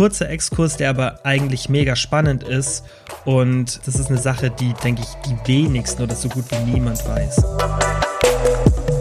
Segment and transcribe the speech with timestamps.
[0.00, 2.86] kurzer Exkurs, der aber eigentlich mega spannend ist.
[3.26, 7.06] Und das ist eine Sache, die, denke ich, die wenigsten oder so gut wie niemand
[7.06, 7.44] weiß.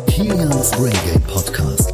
[0.07, 1.93] Kilians Game Podcast.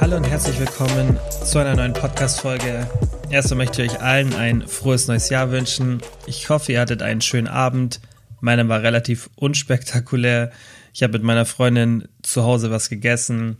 [0.00, 2.88] Hallo und herzlich willkommen zu einer neuen Podcast-Folge.
[3.30, 6.00] Erstmal möchte ich euch allen ein frohes neues Jahr wünschen.
[6.28, 8.00] Ich hoffe, ihr hattet einen schönen Abend.
[8.40, 10.52] Meiner war relativ unspektakulär.
[10.94, 13.56] Ich habe mit meiner Freundin zu Hause was gegessen,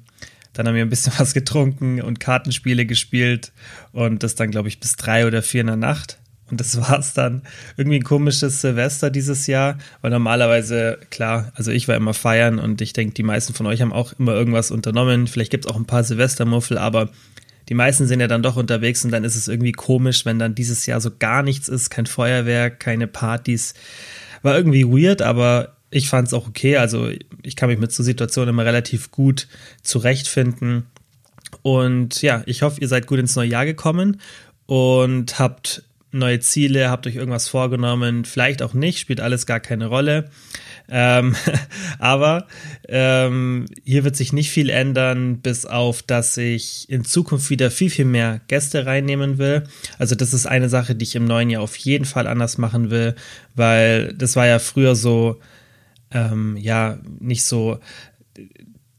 [0.52, 3.52] dann haben wir ein bisschen was getrunken und Kartenspiele gespielt
[3.92, 6.18] und das dann, glaube ich, bis drei oder vier in der Nacht.
[6.50, 7.42] Und das war's dann.
[7.76, 12.80] Irgendwie ein komisches Silvester dieses Jahr, weil normalerweise, klar, also ich war immer feiern und
[12.80, 15.26] ich denke, die meisten von euch haben auch immer irgendwas unternommen.
[15.26, 17.10] Vielleicht gibt's auch ein paar Silvestermuffel, aber
[17.68, 20.56] die meisten sind ja dann doch unterwegs und dann ist es irgendwie komisch, wenn dann
[20.56, 23.74] dieses Jahr so gar nichts ist, kein Feuerwerk, keine Partys.
[24.42, 26.76] War irgendwie weird, aber ich fand es auch okay.
[26.76, 27.10] Also
[27.42, 29.48] ich kann mich mit so Situationen immer relativ gut
[29.82, 30.86] zurechtfinden.
[31.62, 34.20] Und ja, ich hoffe, ihr seid gut ins neue Jahr gekommen
[34.66, 35.82] und habt
[36.12, 40.28] neue Ziele, habt euch irgendwas vorgenommen, vielleicht auch nicht, spielt alles gar keine Rolle.
[40.88, 41.36] Ähm,
[41.98, 42.46] aber
[42.88, 47.90] ähm, hier wird sich nicht viel ändern, bis auf, dass ich in Zukunft wieder viel,
[47.90, 49.64] viel mehr Gäste reinnehmen will.
[49.98, 52.90] Also das ist eine Sache, die ich im neuen Jahr auf jeden Fall anders machen
[52.90, 53.14] will,
[53.54, 55.40] weil das war ja früher so,
[56.10, 57.78] ähm, ja, nicht so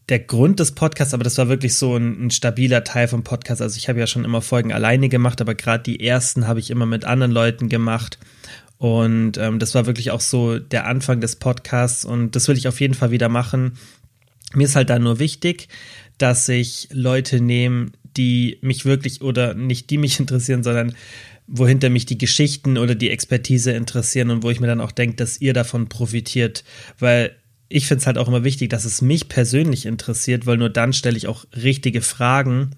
[0.10, 3.62] der Grund des Podcasts, aber das war wirklich so ein, ein stabiler Teil vom Podcast.
[3.62, 6.70] Also ich habe ja schon immer Folgen alleine gemacht, aber gerade die ersten habe ich
[6.70, 8.20] immer mit anderen Leuten gemacht.
[8.78, 12.68] Und ähm, das war wirklich auch so der Anfang des Podcasts und das will ich
[12.68, 13.78] auf jeden Fall wieder machen.
[14.54, 15.70] Mir ist halt da nur wichtig,
[16.18, 20.96] dass ich Leute nehme, die mich wirklich oder nicht die mich interessieren, sondern
[21.48, 25.18] wohinter mich die Geschichten oder die Expertise interessieren und wo ich mir dann auch denke,
[25.18, 26.64] dass ihr davon profitiert,
[27.00, 27.36] weil
[27.68, 30.94] ich finde es halt auch immer wichtig, dass es mich persönlich interessiert, weil nur dann
[30.94, 32.72] stelle ich auch richtige Fragen.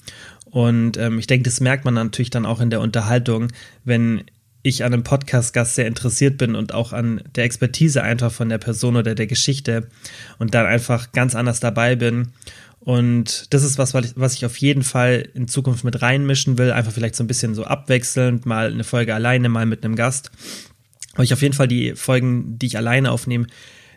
[0.45, 3.47] Und ähm, ich denke, das merkt man natürlich dann auch in der Unterhaltung,
[3.83, 4.23] wenn
[4.61, 8.59] ich an einem Podcast-Gast sehr interessiert bin und auch an der Expertise einfach von der
[8.59, 9.89] Person oder der Geschichte
[10.37, 12.29] und dann einfach ganz anders dabei bin
[12.85, 16.71] und das ist was, was ich auf jeden Fall in Zukunft mit reinmischen will.
[16.71, 20.31] Einfach vielleicht so ein bisschen so abwechselnd, mal eine Folge alleine, mal mit einem Gast.
[21.13, 23.47] Aber ich auf jeden Fall die Folgen, die ich alleine aufnehme,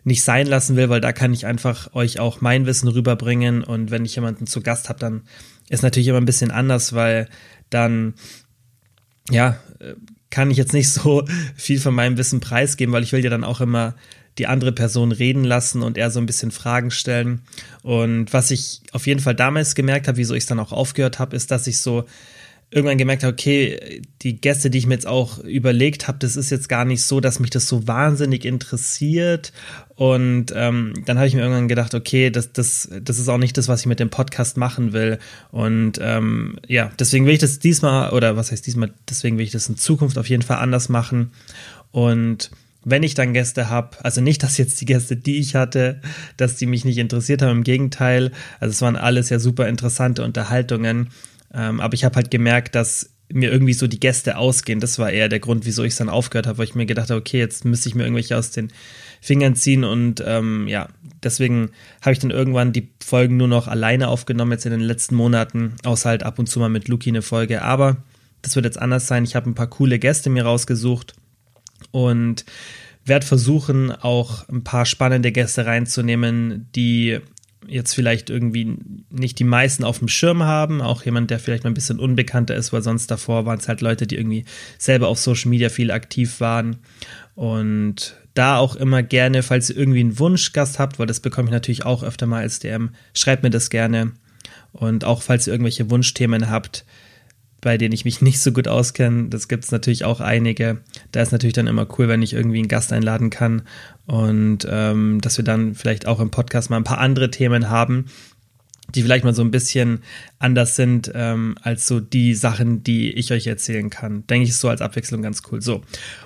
[0.05, 3.65] nicht sein lassen will, weil da kann ich einfach euch auch mein Wissen rüberbringen.
[3.65, 5.23] Und wenn ich jemanden zu Gast habe, dann
[5.69, 7.29] ist natürlich immer ein bisschen anders, weil
[7.71, 8.15] dann,
[9.31, 9.59] ja,
[10.31, 11.25] kann ich jetzt nicht so
[11.57, 13.97] viel von meinem Wissen preisgeben, weil ich will ja dann auch immer
[14.39, 17.43] die andere Person reden lassen und eher so ein bisschen Fragen stellen.
[17.83, 21.19] Und was ich auf jeden Fall damals gemerkt habe, wieso ich es dann auch aufgehört
[21.19, 22.05] habe, ist, dass ich so
[22.71, 26.51] irgendwann gemerkt habe, okay, die Gäste, die ich mir jetzt auch überlegt habe, das ist
[26.51, 29.53] jetzt gar nicht so, dass mich das so wahnsinnig interessiert.
[29.95, 33.57] Und ähm, dann habe ich mir irgendwann gedacht, okay, das, das, das ist auch nicht
[33.57, 35.19] das, was ich mit dem Podcast machen will.
[35.53, 39.53] Und ähm, ja, deswegen will ich das diesmal, oder was heißt diesmal, deswegen will ich
[39.53, 41.31] das in Zukunft auf jeden Fall anders machen.
[41.93, 42.51] Und
[42.89, 46.01] wenn ich dann Gäste habe, also nicht, dass jetzt die Gäste, die ich hatte,
[46.37, 48.31] dass die mich nicht interessiert haben, im Gegenteil,
[48.61, 51.11] also es waren alles ja super interessante Unterhaltungen,
[51.53, 54.79] ähm, aber ich habe halt gemerkt, dass mir irgendwie so die Gäste ausgehen.
[54.79, 57.11] Das war eher der Grund, wieso ich es dann aufgehört habe, weil ich mir gedacht
[57.11, 58.73] habe, okay, jetzt müsste ich mir irgendwelche aus den
[59.21, 59.83] Fingern ziehen.
[59.83, 60.87] Und ähm, ja,
[61.25, 61.71] deswegen
[62.03, 65.75] habe ich dann irgendwann die Folgen nur noch alleine aufgenommen, jetzt in den letzten Monaten,
[65.85, 67.97] außer halt ab und zu mal mit Luki eine Folge, aber
[68.43, 69.25] das wird jetzt anders sein.
[69.25, 71.17] Ich habe ein paar coole Gäste mir rausgesucht
[71.97, 72.45] und
[73.07, 77.21] werde versuchen, auch ein paar spannende Gäste reinzunehmen, die
[77.67, 78.77] jetzt vielleicht irgendwie
[79.09, 82.55] nicht die meisten auf dem Schirm haben, auch jemand, der vielleicht mal ein bisschen unbekannter
[82.55, 84.45] ist, weil sonst davor waren es halt Leute, die irgendwie
[84.77, 86.77] selber auf Social Media viel aktiv waren.
[87.35, 91.53] Und da auch immer gerne, falls ihr irgendwie einen Wunschgast habt, weil das bekomme ich
[91.53, 94.13] natürlich auch öfter mal als DM, schreibt mir das gerne.
[94.73, 96.85] Und auch falls ihr irgendwelche Wunschthemen habt,
[97.61, 99.29] bei denen ich mich nicht so gut auskenne.
[99.29, 100.83] Das gibt es natürlich auch einige.
[101.13, 103.63] Da ist natürlich dann immer cool, wenn ich irgendwie einen Gast einladen kann
[104.07, 108.07] und ähm, dass wir dann vielleicht auch im Podcast mal ein paar andere Themen haben,
[108.95, 110.01] die vielleicht mal so ein bisschen
[110.39, 114.27] anders sind ähm, als so die Sachen, die ich euch erzählen kann.
[114.27, 115.61] Denke ich, ist so als Abwechslung ganz cool.
[115.61, 115.83] So.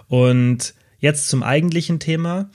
[0.09, 2.51] Und jetzt zum eigentlichen Thema.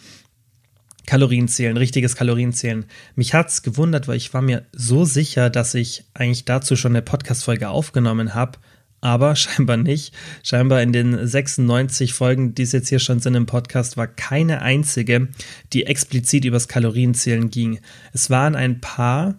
[1.05, 2.85] Kalorienzählen, richtiges Kalorienzählen.
[3.15, 7.01] Mich hat's gewundert, weil ich war mir so sicher, dass ich eigentlich dazu schon eine
[7.01, 8.59] Podcast-Folge aufgenommen habe,
[9.01, 10.13] aber scheinbar nicht.
[10.43, 14.61] Scheinbar in den 96 Folgen, die es jetzt hier schon sind im Podcast, war keine
[14.61, 15.29] einzige,
[15.73, 17.79] die explizit übers Kalorienzählen ging.
[18.13, 19.35] Es waren ein paar,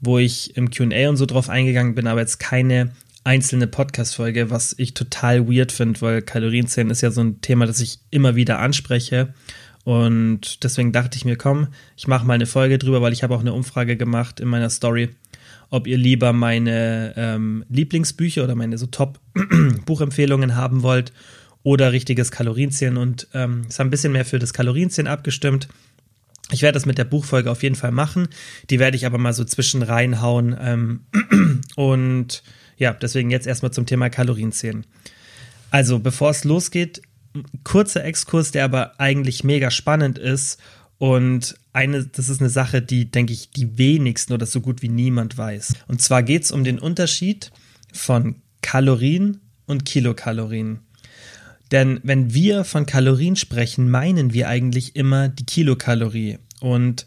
[0.00, 2.92] wo ich im QA und so drauf eingegangen bin, aber jetzt keine
[3.24, 7.80] einzelne Podcast-Folge, was ich total weird finde, weil Kalorienzählen ist ja so ein Thema, das
[7.80, 9.32] ich immer wieder anspreche
[9.84, 13.34] und deswegen dachte ich mir, komm, ich mache mal eine Folge drüber, weil ich habe
[13.34, 15.10] auch eine Umfrage gemacht in meiner Story.
[15.70, 21.12] ob ihr lieber meine ähm, Lieblingsbücher oder meine so Top-Buchempfehlungen haben wollt
[21.62, 25.68] oder richtiges Kalorienzählen und ähm, ist ein bisschen mehr für das Kalorienzählen abgestimmt.
[26.50, 28.28] Ich werde das mit der Buchfolge auf jeden Fall machen.
[28.70, 30.56] Die werde ich aber mal so zwischen reinhauen.
[30.60, 31.00] Ähm,
[31.76, 32.42] und
[32.76, 34.86] ja, deswegen jetzt erstmal zum Thema Kalorienzählen.
[35.70, 37.02] Also, bevor es losgeht,
[37.64, 40.60] kurzer Exkurs, der aber eigentlich mega spannend ist.
[40.98, 44.88] Und eine, das ist eine Sache, die, denke ich, die wenigsten oder so gut wie
[44.88, 45.74] niemand weiß.
[45.88, 47.50] Und zwar geht es um den Unterschied
[47.92, 50.80] von Kalorien und Kilokalorien.
[51.72, 56.38] Denn wenn wir von Kalorien sprechen, meinen wir eigentlich immer die Kilokalorie.
[56.60, 57.06] Und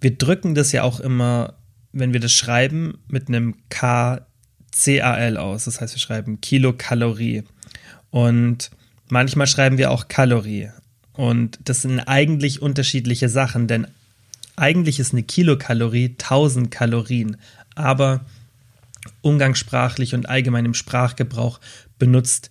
[0.00, 1.54] wir drücken das ja auch immer,
[1.92, 5.64] wenn wir das schreiben, mit einem KCAL aus.
[5.64, 7.42] Das heißt, wir schreiben Kilokalorie.
[8.10, 8.70] Und
[9.08, 10.70] manchmal schreiben wir auch Kalorie.
[11.12, 13.86] Und das sind eigentlich unterschiedliche Sachen, denn
[14.56, 17.36] eigentlich ist eine Kilokalorie 1000 Kalorien.
[17.74, 18.24] Aber
[19.20, 21.60] umgangssprachlich und allgemein im Sprachgebrauch
[21.98, 22.50] benutzt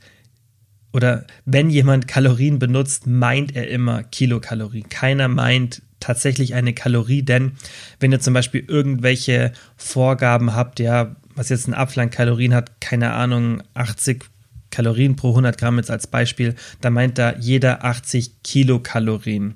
[0.93, 4.89] oder wenn jemand Kalorien benutzt, meint er immer Kilokalorien.
[4.89, 7.53] Keiner meint tatsächlich eine Kalorie, denn
[7.99, 12.81] wenn ihr zum Beispiel irgendwelche Vorgaben habt, ja, was jetzt ein Apfel an Kalorien hat,
[12.81, 14.25] keine Ahnung, 80
[14.71, 19.55] Kalorien pro 100 Gramm jetzt als Beispiel, dann meint da jeder 80 Kilokalorien.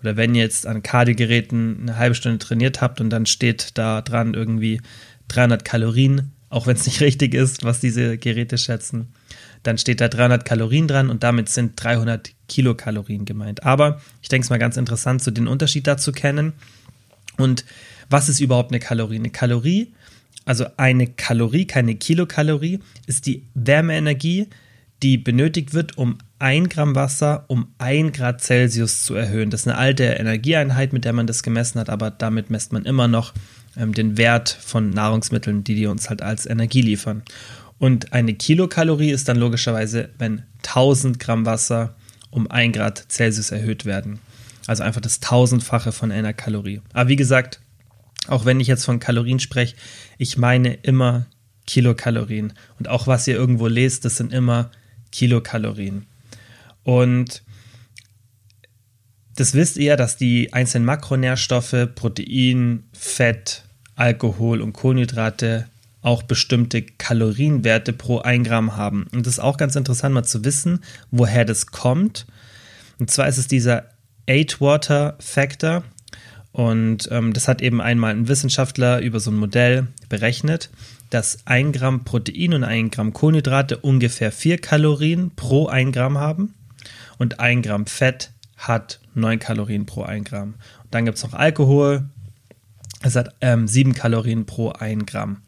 [0.00, 4.02] Oder wenn ihr jetzt an Kardiogeräten eine halbe Stunde trainiert habt und dann steht da
[4.02, 4.80] dran irgendwie
[5.28, 9.08] 300 Kalorien, auch wenn es nicht richtig ist, was diese Geräte schätzen,
[9.62, 13.64] dann steht da 300 Kalorien dran und damit sind 300 Kilokalorien gemeint.
[13.64, 16.52] Aber ich denke es mal ganz interessant, so den Unterschied dazu kennen.
[17.38, 17.64] Und
[18.10, 19.16] was ist überhaupt eine Kalorie?
[19.16, 19.94] Eine Kalorie,
[20.44, 24.48] also eine Kalorie, keine Kilokalorie, ist die Wärmeenergie,
[25.02, 29.50] die benötigt wird, um ein Gramm Wasser um ein Grad Celsius zu erhöhen.
[29.50, 32.84] Das ist eine alte Energieeinheit, mit der man das gemessen hat, aber damit messt man
[32.84, 33.32] immer noch
[33.76, 37.22] ähm, den Wert von Nahrungsmitteln, die die uns halt als Energie liefern.
[37.78, 41.94] Und eine Kilokalorie ist dann logischerweise, wenn 1000 Gramm Wasser
[42.30, 44.18] um 1 Grad Celsius erhöht werden.
[44.66, 46.80] Also einfach das tausendfache von einer Kalorie.
[46.92, 47.60] Aber wie gesagt,
[48.28, 49.76] auch wenn ich jetzt von Kalorien spreche,
[50.18, 51.26] ich meine immer
[51.66, 52.52] Kilokalorien.
[52.78, 54.70] Und auch was ihr irgendwo lest, das sind immer
[55.12, 56.06] Kilokalorien.
[56.82, 57.42] Und
[59.36, 63.64] das wisst ihr, dass die einzelnen Makronährstoffe, Protein, Fett,
[63.96, 65.68] Alkohol und Kohlenhydrate
[66.02, 69.06] auch bestimmte Kalorienwerte pro 1 Gramm haben.
[69.12, 70.80] Und das ist auch ganz interessant mal zu wissen,
[71.10, 72.26] woher das kommt.
[72.98, 73.88] Und zwar ist es dieser
[74.26, 75.82] Eight-Water Factor.
[76.54, 80.70] Und ähm, das hat eben einmal ein Wissenschaftler über so ein Modell berechnet,
[81.10, 86.54] dass 1 Gramm Protein und 1 Gramm Kohlenhydrate ungefähr 4 Kalorien pro 1 Gramm haben.
[87.18, 90.54] Und 1 Gramm Fett hat 9 Kalorien pro 1 Gramm.
[90.84, 92.04] Und dann gibt es noch Alkohol.
[93.02, 95.38] Es hat ähm, 7 Kalorien pro 1 Gramm.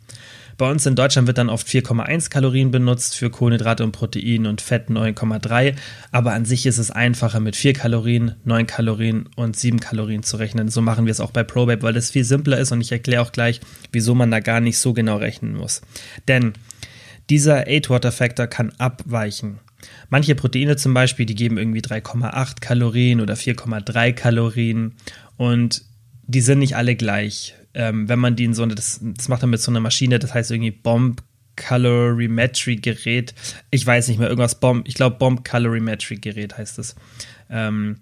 [0.59, 4.63] Bei uns in Deutschland wird dann oft 4,1 Kalorien benutzt für Kohlenhydrate und Protein und
[4.63, 5.75] Fett 9,3.
[6.13, 10.39] Aber an sich ist es einfacher mit 4 Kalorien, 9 Kalorien und 7 Kalorien zu
[10.39, 10.69] rechnen.
[10.69, 13.21] So machen wir es auch bei ProBabe, weil das viel simpler ist und ich erkläre
[13.21, 13.61] auch gleich,
[13.93, 15.83] wieso man da gar nicht so genau rechnen muss.
[16.27, 16.55] Denn
[17.29, 19.59] dieser 8-Water-Factor kann abweichen.
[20.09, 24.95] Manche Proteine zum Beispiel, die geben irgendwie 3,8 Kalorien oder 4,3 Kalorien
[25.37, 25.83] und
[26.27, 29.43] die sind nicht alle gleich ähm, wenn man die in so eine, das, das macht
[29.43, 31.23] er mit so einer Maschine, das heißt irgendwie Bomb
[31.57, 33.35] Calorimetry Gerät.
[33.71, 36.97] Ich weiß nicht mehr, irgendwas Bomb, ich glaube Bomb Calorimetry Gerät heißt es.
[37.51, 37.99] Ähm,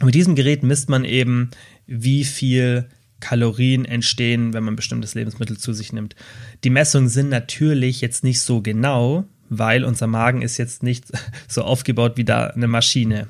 [0.00, 1.50] mit diesem Gerät misst man eben,
[1.86, 2.88] wie viel
[3.20, 6.14] Kalorien entstehen, wenn man bestimmtes Lebensmittel zu sich nimmt.
[6.62, 11.06] Die Messungen sind natürlich jetzt nicht so genau, weil unser Magen ist jetzt nicht
[11.48, 13.28] so aufgebaut wie da eine Maschine.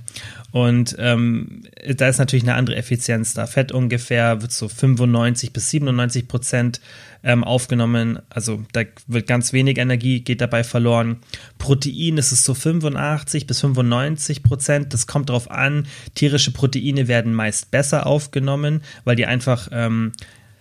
[0.54, 1.62] Und ähm,
[1.96, 3.48] da ist natürlich eine andere Effizienz da.
[3.48, 6.80] Fett ungefähr wird so 95 bis 97 Prozent
[7.24, 8.20] ähm, aufgenommen.
[8.30, 11.16] Also da wird ganz wenig Energie, geht dabei verloren.
[11.58, 14.94] Protein ist es so 85 bis 95 Prozent.
[14.94, 15.88] Das kommt darauf an.
[16.14, 20.12] Tierische Proteine werden meist besser aufgenommen, weil die einfach, ähm,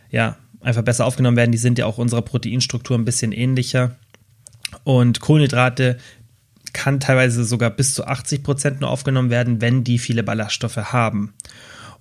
[0.09, 1.51] ja, einfach besser aufgenommen werden.
[1.51, 3.95] Die sind ja auch unserer Proteinstruktur ein bisschen ähnlicher.
[4.85, 6.00] Und Kohlenhydrate
[6.74, 11.34] kann teilweise sogar bis zu 80 Prozent nur aufgenommen werden, wenn die viele Ballaststoffe haben.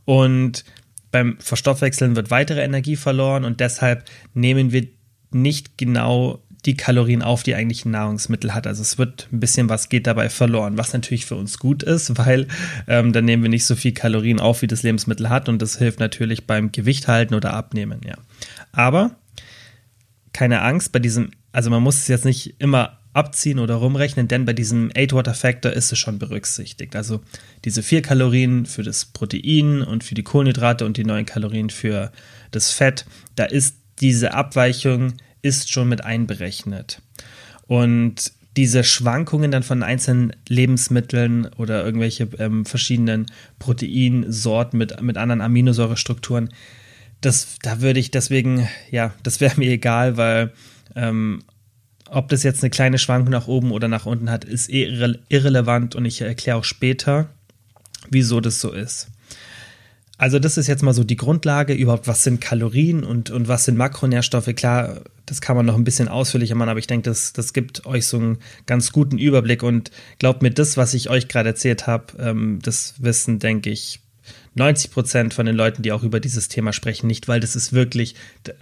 [0.04, 0.64] Und
[1.10, 4.88] beim Verstoffwechseln wird weitere Energie verloren und deshalb nehmen wir
[5.30, 8.66] nicht genau die Kalorien auf, die eigentlich ein Nahrungsmittel hat.
[8.66, 12.18] Also es wird ein bisschen was geht dabei verloren, was natürlich für uns gut ist,
[12.18, 12.48] weil
[12.86, 15.78] ähm, dann nehmen wir nicht so viel Kalorien auf, wie das Lebensmittel hat und das
[15.78, 18.14] hilft natürlich beim Gewicht halten oder abnehmen, ja.
[18.72, 19.16] Aber
[20.32, 24.44] keine Angst bei diesem, also man muss es jetzt nicht immer abziehen oder rumrechnen, denn
[24.44, 26.96] bei diesem 8-Water-Factor ist es schon berücksichtigt.
[26.96, 27.20] Also
[27.64, 32.10] diese 4 Kalorien für das Protein und für die Kohlenhydrate und die 9 Kalorien für
[32.50, 33.04] das Fett,
[33.36, 37.02] da ist diese Abweichung ist schon mit einberechnet.
[37.66, 43.26] Und diese Schwankungen dann von einzelnen Lebensmitteln oder irgendwelche ähm, verschiedenen
[43.58, 46.50] Proteinsorten mit, mit anderen Aminosäurestrukturen,
[47.20, 50.52] das, da würde ich deswegen, ja, das wäre mir egal, weil
[50.94, 51.42] ähm,
[52.12, 55.18] ob das jetzt eine kleine Schwankung nach oben oder nach unten hat, ist eh irre
[55.28, 57.30] irrelevant und ich erkläre auch später,
[58.10, 59.08] wieso das so ist.
[60.18, 63.64] Also das ist jetzt mal so die Grundlage überhaupt, was sind Kalorien und, und was
[63.64, 64.54] sind Makronährstoffe.
[64.54, 67.86] Klar, das kann man noch ein bisschen ausführlicher machen, aber ich denke, das, das gibt
[67.86, 71.86] euch so einen ganz guten Überblick und glaubt mir, das, was ich euch gerade erzählt
[71.86, 74.00] habe, ähm, das wissen, denke ich,
[74.54, 77.72] 90 Prozent von den Leuten, die auch über dieses Thema sprechen, nicht, weil das ist
[77.72, 78.14] wirklich,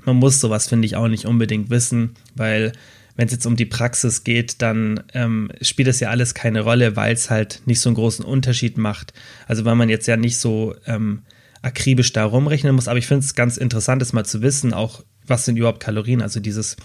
[0.04, 2.73] man muss sowas, finde ich, auch nicht unbedingt wissen, weil
[3.20, 6.96] wenn es jetzt um die Praxis geht, dann ähm, spielt das ja alles keine Rolle,
[6.96, 9.12] weil es halt nicht so einen großen Unterschied macht.
[9.46, 11.20] Also weil man jetzt ja nicht so ähm,
[11.60, 15.04] akribisch da rumrechnen muss, aber ich finde es ganz interessant, das mal zu wissen, auch
[15.26, 16.76] was sind überhaupt Kalorien, also dieses,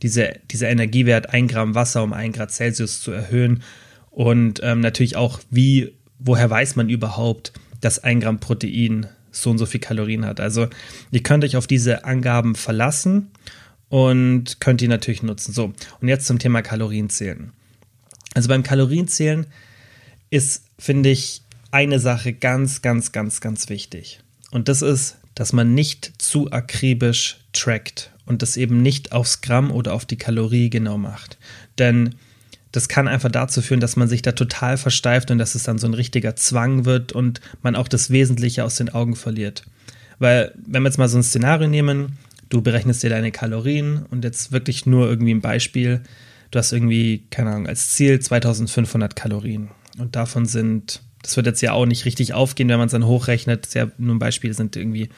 [0.00, 3.64] diese, dieser Energiewert, ein Gramm Wasser um ein Grad Celsius zu erhöhen
[4.12, 9.58] und ähm, natürlich auch, wie, woher weiß man überhaupt, dass ein Gramm Protein so und
[9.58, 10.38] so viel Kalorien hat.
[10.38, 10.68] Also
[11.10, 13.32] ihr könnt euch auf diese Angaben verlassen
[13.90, 15.52] und könnt die natürlich nutzen.
[15.52, 17.52] So, und jetzt zum Thema Kalorienzählen.
[18.34, 19.46] Also beim Kalorienzählen
[20.30, 21.42] ist, finde ich,
[21.72, 24.20] eine Sache ganz, ganz, ganz, ganz wichtig.
[24.50, 29.70] Und das ist, dass man nicht zu akribisch trackt und das eben nicht aufs Gramm
[29.70, 31.36] oder auf die Kalorie genau macht.
[31.78, 32.14] Denn
[32.72, 35.78] das kann einfach dazu führen, dass man sich da total versteift und dass es dann
[35.78, 39.64] so ein richtiger Zwang wird und man auch das Wesentliche aus den Augen verliert.
[40.20, 42.18] Weil, wenn wir jetzt mal so ein Szenario nehmen,
[42.50, 46.02] du berechnest dir deine Kalorien und jetzt wirklich nur irgendwie ein Beispiel,
[46.50, 49.70] du hast irgendwie, keine Ahnung, als Ziel 2500 Kalorien.
[49.98, 53.06] Und davon sind, das wird jetzt ja auch nicht richtig aufgehen, wenn man es dann
[53.06, 55.08] hochrechnet, das nur ein Beispiel, sind irgendwie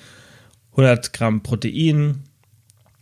[0.72, 2.22] 100 Gramm Protein,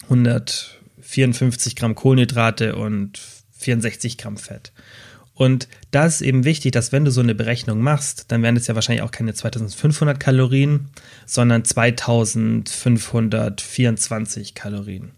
[0.05, 3.21] 154 Gramm Kohlenhydrate und
[3.59, 4.73] 64 Gramm Fett.
[5.41, 8.67] Und da ist eben wichtig, dass wenn du so eine Berechnung machst, dann wären es
[8.67, 10.91] ja wahrscheinlich auch keine 2500 Kalorien,
[11.25, 15.13] sondern 2524 Kalorien.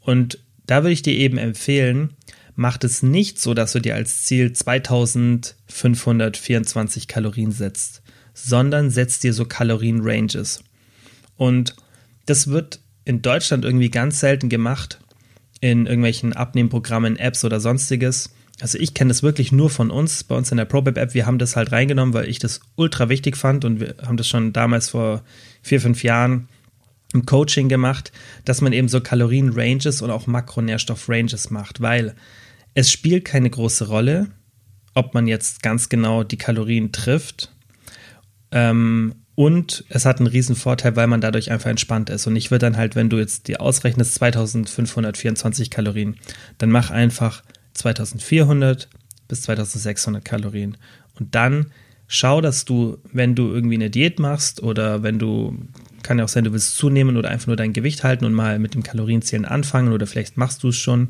[0.00, 2.14] Und da würde ich dir eben empfehlen,
[2.56, 9.32] mach es nicht so, dass du dir als Ziel 2524 Kalorien setzt, sondern setzt dir
[9.32, 10.64] so Kalorien-Ranges.
[11.36, 11.76] Und
[12.26, 14.98] das wird in Deutschland irgendwie ganz selten gemacht
[15.60, 18.30] in irgendwelchen Abnehmprogrammen, Apps oder sonstiges.
[18.60, 21.14] Also ich kenne das wirklich nur von uns, bei uns in der ProBab-App.
[21.14, 24.28] Wir haben das halt reingenommen, weil ich das ultra wichtig fand und wir haben das
[24.28, 25.22] schon damals vor
[25.62, 26.48] vier, fünf Jahren
[27.12, 28.12] im Coaching gemacht,
[28.44, 32.14] dass man eben so Kalorien-Ranges und auch Makronährstoff-Ranges macht, weil
[32.74, 34.28] es spielt keine große Rolle,
[34.94, 37.52] ob man jetzt ganz genau die Kalorien trifft.
[38.50, 42.26] Ähm, und es hat einen riesen Vorteil, weil man dadurch einfach entspannt ist.
[42.26, 46.16] Und ich würde dann halt, wenn du jetzt die ausrechnest, 2524 Kalorien,
[46.58, 47.42] dann mach einfach
[47.74, 48.88] 2400
[49.28, 50.76] bis 2600 Kalorien.
[51.18, 51.66] Und dann
[52.06, 55.56] schau, dass du, wenn du irgendwie eine Diät machst oder wenn du,
[56.02, 58.58] kann ja auch sein, du willst zunehmen oder einfach nur dein Gewicht halten und mal
[58.58, 61.08] mit dem Kalorienzählen anfangen oder vielleicht machst du es schon,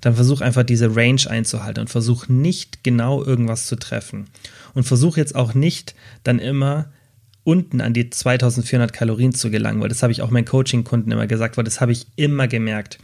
[0.00, 4.26] dann versuch einfach diese Range einzuhalten und versuch nicht genau irgendwas zu treffen.
[4.72, 6.90] Und versuch jetzt auch nicht dann immer
[7.44, 11.26] unten an die 2400 Kalorien zu gelangen, weil das habe ich auch meinen Coaching-Kunden immer
[11.26, 12.98] gesagt, weil das habe ich immer gemerkt.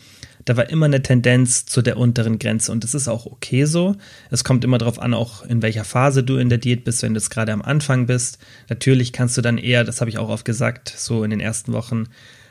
[0.46, 3.96] Da war immer eine Tendenz zu der unteren Grenze und das ist auch okay so.
[4.30, 7.14] Es kommt immer darauf an, auch in welcher Phase du in der Diät bist, wenn
[7.14, 8.38] du jetzt gerade am Anfang bist.
[8.68, 11.72] Natürlich kannst du dann eher, das habe ich auch oft gesagt, so in den ersten
[11.72, 12.04] Wochen,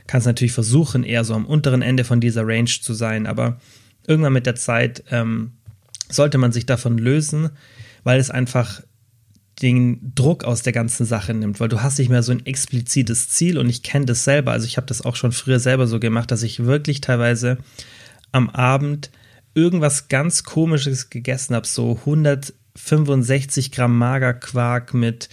[0.08, 3.60] kannst natürlich versuchen, eher so am unteren Ende von dieser Range zu sein, aber
[4.06, 5.54] irgendwann mit der Zeit ähm,
[6.10, 7.50] sollte man sich davon lösen,
[8.04, 8.82] weil es einfach
[9.62, 13.30] den Druck aus der ganzen Sache nimmt, weil du hast nicht mehr so ein explizites
[13.30, 16.00] Ziel und ich kenne das selber, also ich habe das auch schon früher selber so
[16.00, 17.58] gemacht, dass ich wirklich teilweise
[18.32, 19.12] am Abend
[19.54, 25.30] irgendwas ganz komisches gegessen habe, so 165 Gramm Magerquark mit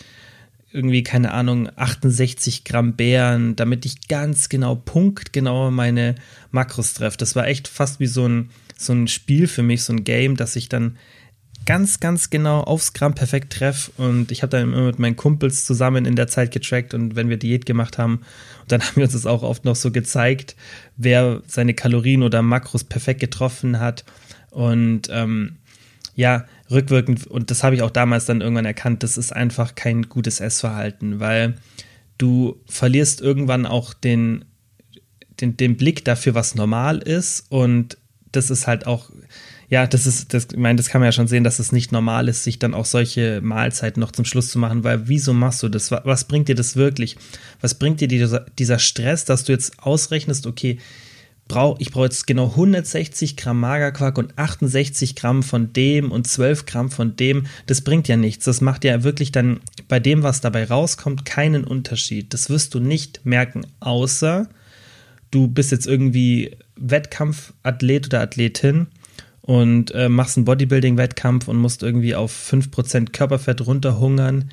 [0.72, 6.14] irgendwie, keine Ahnung, 68 Gramm Beeren, damit ich ganz genau, punktgenau meine
[6.50, 7.18] Makros treffe.
[7.18, 10.36] Das war echt fast wie so ein, so ein Spiel für mich, so ein Game,
[10.36, 10.96] dass ich dann
[11.66, 13.92] ganz, ganz genau aufs Gramm perfekt treffe.
[13.96, 17.28] Und ich habe dann immer mit meinen Kumpels zusammen in der Zeit getrackt und wenn
[17.28, 18.22] wir Diät gemacht haben,
[18.68, 20.56] dann haben wir uns das auch oft noch so gezeigt,
[20.96, 24.04] wer seine Kalorien oder Makros perfekt getroffen hat.
[24.50, 25.56] Und ähm,
[26.14, 30.08] ja, rückwirkend, und das habe ich auch damals dann irgendwann erkannt, das ist einfach kein
[30.08, 31.56] gutes Essverhalten, weil
[32.18, 34.44] du verlierst irgendwann auch den,
[35.40, 37.46] den, den Blick dafür, was normal ist.
[37.48, 37.96] Und
[38.30, 39.10] das ist halt auch
[39.72, 41.92] ja, das ist, das, ich meine, das kann man ja schon sehen, dass es nicht
[41.92, 45.62] normal ist, sich dann auch solche Mahlzeiten noch zum Schluss zu machen, weil wieso machst
[45.62, 45.90] du das?
[45.90, 47.16] Was bringt dir das wirklich?
[47.62, 50.78] Was bringt dir dieser, dieser Stress, dass du jetzt ausrechnest, okay,
[51.48, 56.66] brauche ich brauche jetzt genau 160 Gramm Magerquark und 68 Gramm von dem und 12
[56.66, 57.46] Gramm von dem.
[57.64, 58.44] Das bringt ja nichts.
[58.44, 62.34] Das macht ja wirklich dann bei dem, was dabei rauskommt, keinen Unterschied.
[62.34, 64.50] Das wirst du nicht merken, außer
[65.30, 68.88] du bist jetzt irgendwie Wettkampfathlet oder Athletin
[69.42, 74.50] und äh, machst einen Bodybuilding-Wettkampf und musst irgendwie auf 5% Körperfett runterhungern,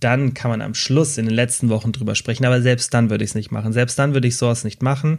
[0.00, 2.44] dann kann man am Schluss in den letzten Wochen drüber sprechen.
[2.44, 3.72] Aber selbst dann würde ich es nicht machen.
[3.72, 5.18] Selbst dann würde ich sowas nicht machen.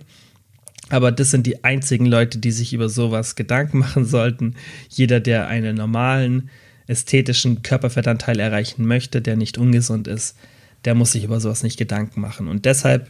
[0.89, 4.55] Aber das sind die einzigen Leute, die sich über sowas Gedanken machen sollten.
[4.89, 6.49] Jeder, der einen normalen
[6.87, 10.35] ästhetischen Körperfettanteil erreichen möchte, der nicht ungesund ist,
[10.83, 12.47] der muss sich über sowas nicht Gedanken machen.
[12.47, 13.07] Und deshalb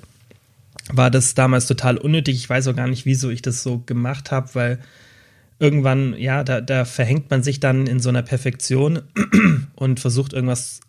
[0.91, 2.35] war das damals total unnötig.
[2.35, 4.79] Ich weiß auch gar nicht, wieso ich das so gemacht habe, weil
[5.61, 9.03] irgendwann, ja, da, da verhängt man sich dann in so einer Perfektion
[9.75, 10.81] und versucht irgendwas.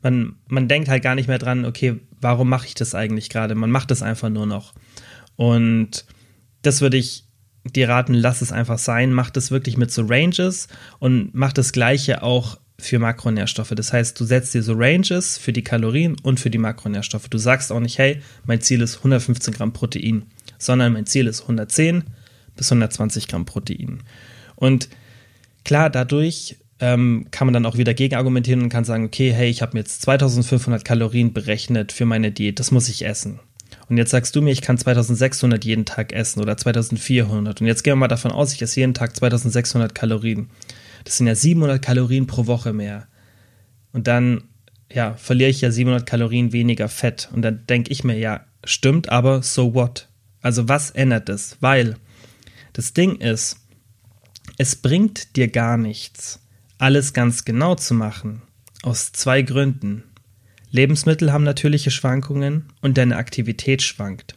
[0.00, 3.56] Man, man denkt halt gar nicht mehr dran, okay, warum mache ich das eigentlich gerade?
[3.56, 4.74] Man macht das einfach nur noch.
[5.34, 6.06] Und
[6.62, 7.24] das würde ich
[7.64, 10.68] dir raten, lass es einfach sein, mach das wirklich mit so Ranges
[11.00, 13.72] und mach das gleiche auch für Makronährstoffe.
[13.74, 17.28] Das heißt, du setzt dir so Ranges für die Kalorien und für die Makronährstoffe.
[17.28, 20.26] Du sagst auch nicht, hey, mein Ziel ist 115 Gramm Protein,
[20.58, 22.04] sondern mein Ziel ist 110
[22.56, 24.02] bis 120 Gramm Protein.
[24.56, 24.88] Und
[25.64, 29.62] klar, dadurch ähm, kann man dann auch wieder gegenargumentieren und kann sagen, okay, hey, ich
[29.62, 33.40] habe mir jetzt 2500 Kalorien berechnet für meine Diät, das muss ich essen.
[33.88, 37.60] Und jetzt sagst du mir, ich kann 2600 jeden Tag essen oder 2400.
[37.60, 40.50] Und jetzt gehen wir mal davon aus, ich esse jeden Tag 2600 Kalorien.
[41.04, 43.06] Das sind ja 700 Kalorien pro Woche mehr.
[43.92, 44.44] Und dann,
[44.90, 47.28] ja, verliere ich ja 700 Kalorien weniger Fett.
[47.32, 50.08] Und dann denke ich mir, ja, stimmt, aber so what?
[50.40, 51.56] Also was ändert es?
[51.60, 51.96] Weil
[52.72, 53.56] das Ding ist,
[54.58, 56.40] es bringt dir gar nichts,
[56.78, 58.42] alles ganz genau zu machen.
[58.82, 60.04] Aus zwei Gründen.
[60.70, 64.34] Lebensmittel haben natürliche Schwankungen und deine Aktivität schwankt.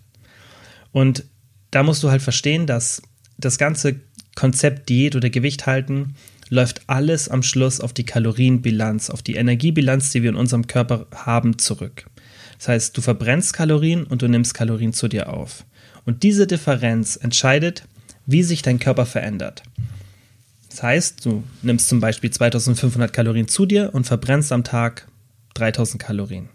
[0.91, 1.23] Und
[1.71, 3.01] da musst du halt verstehen, dass
[3.37, 4.01] das ganze
[4.35, 6.15] Konzept Diät oder Gewicht halten
[6.49, 11.07] läuft alles am Schluss auf die Kalorienbilanz, auf die Energiebilanz, die wir in unserem Körper
[11.13, 12.05] haben, zurück.
[12.57, 15.65] Das heißt, du verbrennst Kalorien und du nimmst Kalorien zu dir auf.
[16.05, 17.87] Und diese Differenz entscheidet,
[18.25, 19.63] wie sich dein Körper verändert.
[20.69, 25.07] Das heißt, du nimmst zum Beispiel 2500 Kalorien zu dir und verbrennst am Tag
[25.53, 26.49] 3000 Kalorien.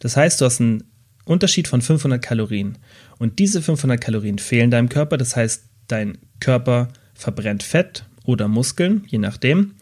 [0.00, 0.84] Das heißt, du hast einen
[1.24, 2.78] Unterschied von 500 Kalorien.
[3.18, 5.16] Und diese 500 Kalorien fehlen deinem Körper.
[5.16, 9.76] Das heißt, dein Körper verbrennt Fett oder Muskeln, je nachdem.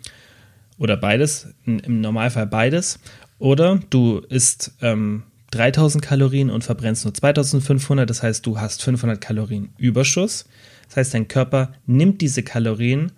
[0.78, 3.00] Oder beides, im Normalfall beides.
[3.38, 8.08] Oder du isst ähm, 3000 Kalorien und verbrennst nur 2500.
[8.08, 10.46] Das heißt, du hast 500 Kalorien Überschuss.
[10.92, 13.12] Das heißt, dein Körper nimmt diese Kalorien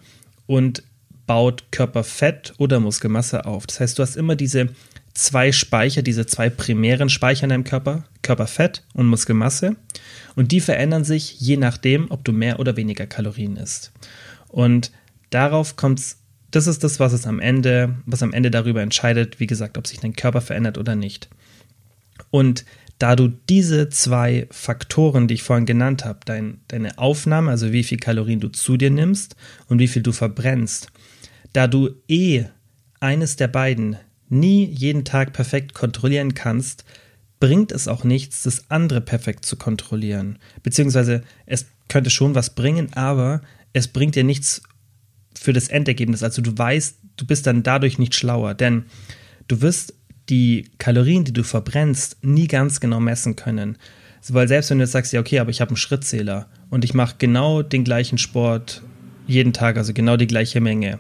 [0.46, 0.84] und
[1.26, 3.66] baut Körperfett oder Muskelmasse auf.
[3.66, 4.68] Das heißt, du hast immer diese
[5.12, 9.74] zwei Speicher, diese zwei primären Speicher in deinem Körper, Körperfett und Muskelmasse.
[10.36, 13.92] Und die verändern sich je nachdem, ob du mehr oder weniger Kalorien isst.
[14.46, 14.92] Und
[15.30, 16.18] darauf kommt es,
[16.52, 19.88] das ist das, was es am Ende, was am Ende darüber entscheidet, wie gesagt, ob
[19.88, 21.28] sich dein Körper verändert oder nicht.
[22.30, 22.64] Und
[22.98, 27.82] da du diese zwei Faktoren, die ich vorhin genannt habe, dein, deine Aufnahme, also wie
[27.82, 29.36] viel Kalorien du zu dir nimmst
[29.68, 30.88] und wie viel du verbrennst,
[31.52, 32.44] da du eh
[33.00, 33.96] eines der beiden
[34.28, 36.84] nie jeden Tag perfekt kontrollieren kannst,
[37.40, 40.38] bringt es auch nichts, das andere perfekt zu kontrollieren.
[40.62, 44.62] Beziehungsweise es könnte schon was bringen, aber es bringt dir nichts
[45.34, 46.22] für das Endergebnis.
[46.22, 48.84] Also du weißt, du bist dann dadurch nicht schlauer, denn
[49.48, 49.94] du wirst
[50.28, 53.76] die Kalorien, die du verbrennst, nie ganz genau messen können.
[54.28, 56.94] Weil selbst wenn du jetzt sagst, ja, okay, aber ich habe einen Schrittzähler und ich
[56.94, 58.82] mache genau den gleichen Sport
[59.26, 60.98] jeden Tag, also genau die gleiche Menge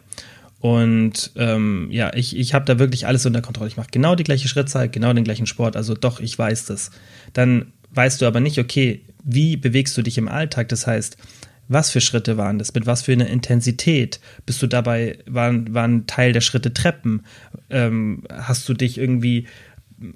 [0.64, 3.68] und ähm, ja, ich, ich habe da wirklich alles unter Kontrolle.
[3.68, 5.76] Ich mache genau die gleiche Schrittzahl, genau den gleichen Sport.
[5.76, 6.90] Also doch, ich weiß das.
[7.34, 10.70] Dann weißt du aber nicht, okay, wie bewegst du dich im Alltag?
[10.70, 11.18] Das heißt,
[11.68, 12.74] was für Schritte waren das?
[12.74, 14.20] Mit was für einer Intensität?
[14.46, 17.22] Bist du dabei, waren, waren Teil der Schritte Treppen?
[17.70, 19.46] Ähm, hast du dich irgendwie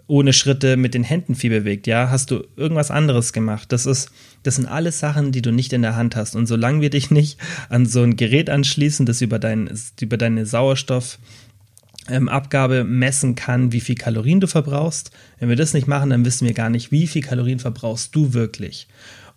[0.06, 2.08] ohne Schritte mit den Händen viel bewegt, ja?
[2.10, 3.72] Hast du irgendwas anderes gemacht?
[3.72, 4.10] Das ist,
[4.42, 6.34] das sind alles Sachen, die du nicht in der Hand hast.
[6.36, 10.46] Und solange wir dich nicht an so ein Gerät anschließen, das über, dein, über deine
[10.46, 16.24] Sauerstoffabgabe ähm, messen kann, wie viel Kalorien du verbrauchst, wenn wir das nicht machen, dann
[16.24, 18.88] wissen wir gar nicht, wie viel Kalorien verbrauchst du wirklich.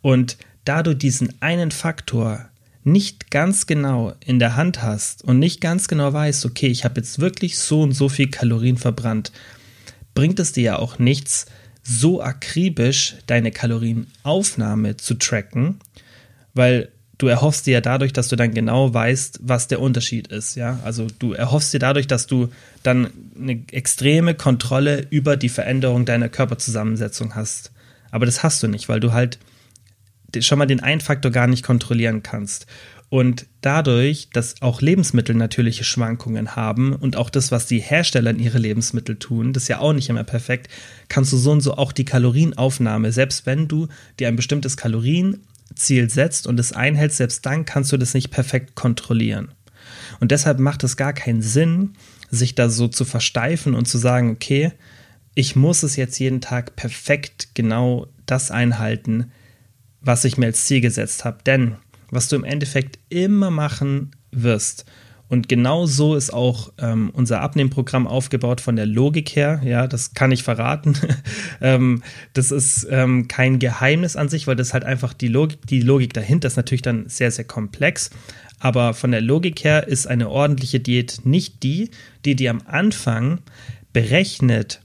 [0.01, 2.49] Und da du diesen einen Faktor
[2.83, 6.99] nicht ganz genau in der Hand hast und nicht ganz genau weißt, okay, ich habe
[6.99, 9.31] jetzt wirklich so und so viel Kalorien verbrannt,
[10.15, 11.45] bringt es dir ja auch nichts,
[11.83, 15.79] so akribisch deine Kalorienaufnahme zu tracken,
[16.53, 20.55] weil du erhoffst dir ja dadurch, dass du dann genau weißt, was der Unterschied ist,
[20.55, 20.79] ja?
[20.83, 22.49] Also du erhoffst dir dadurch, dass du
[22.81, 27.71] dann eine extreme Kontrolle über die Veränderung deiner Körperzusammensetzung hast.
[28.09, 29.37] Aber das hast du nicht, weil du halt
[30.39, 32.67] schon mal den einen Faktor gar nicht kontrollieren kannst.
[33.09, 38.39] Und dadurch, dass auch Lebensmittel natürliche Schwankungen haben und auch das, was die Hersteller in
[38.39, 40.69] ihre Lebensmittel tun, das ist ja auch nicht immer perfekt,
[41.09, 46.09] kannst du so und so auch die Kalorienaufnahme, selbst wenn du dir ein bestimmtes Kalorienziel
[46.09, 49.51] setzt und es einhältst, selbst dann kannst du das nicht perfekt kontrollieren.
[50.21, 51.95] Und deshalb macht es gar keinen Sinn,
[52.29, 54.71] sich da so zu versteifen und zu sagen, okay,
[55.35, 59.31] ich muss es jetzt jeden Tag perfekt genau das einhalten,
[60.01, 61.39] was ich mir als Ziel gesetzt habe.
[61.45, 61.75] Denn
[62.09, 64.85] was du im Endeffekt immer machen wirst,
[65.31, 69.61] und genau so ist auch ähm, unser Abnehmprogramm aufgebaut von der Logik her.
[69.63, 70.97] Ja, das kann ich verraten.
[71.61, 75.79] ähm, das ist ähm, kein Geheimnis an sich, weil das halt einfach die Logik, die
[75.79, 78.09] Logik dahinter ist natürlich dann sehr, sehr komplex.
[78.59, 81.91] Aber von der Logik her ist eine ordentliche Diät nicht die,
[82.25, 83.39] die dir am Anfang
[83.93, 84.81] berechnet,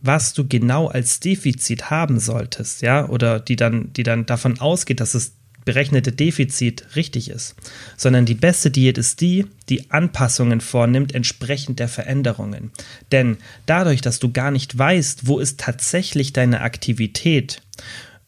[0.00, 5.00] was du genau als Defizit haben solltest, ja, oder die dann, die dann davon ausgeht,
[5.00, 5.32] dass das
[5.64, 7.54] berechnete Defizit richtig ist,
[7.98, 12.70] sondern die beste Diät ist die, die Anpassungen vornimmt entsprechend der Veränderungen.
[13.12, 17.60] Denn dadurch, dass du gar nicht weißt, wo ist tatsächlich deine Aktivität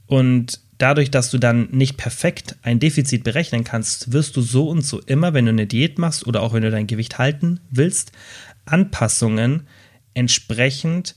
[0.07, 4.85] und dadurch, dass du dann nicht perfekt ein Defizit berechnen kannst, wirst du so und
[4.85, 8.13] so immer, wenn du eine Diät machst oder auch wenn du dein Gewicht halten willst,
[8.67, 9.67] Anpassungen
[10.13, 11.15] entsprechend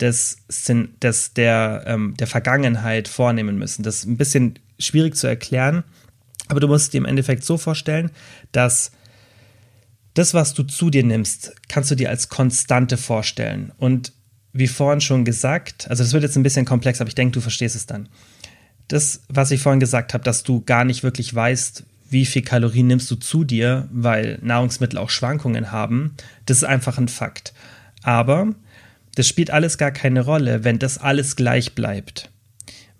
[0.00, 0.38] des,
[1.02, 3.82] des, der, ähm, der Vergangenheit vornehmen müssen.
[3.82, 5.84] Das ist ein bisschen schwierig zu erklären,
[6.48, 8.10] aber du musst dir im Endeffekt so vorstellen,
[8.52, 8.90] dass
[10.14, 13.72] das, was du zu dir nimmst, kannst du dir als Konstante vorstellen.
[13.78, 14.12] Und
[14.52, 17.40] wie vorhin schon gesagt, also das wird jetzt ein bisschen komplex, aber ich denke, du
[17.40, 18.08] verstehst es dann.
[18.88, 22.86] Das, was ich vorhin gesagt habe, dass du gar nicht wirklich weißt, wie viel Kalorien
[22.86, 26.14] nimmst du zu dir, weil Nahrungsmittel auch Schwankungen haben,
[26.46, 27.52] das ist einfach ein Fakt.
[28.02, 28.54] Aber
[29.14, 32.30] das spielt alles gar keine Rolle, wenn das alles gleich bleibt.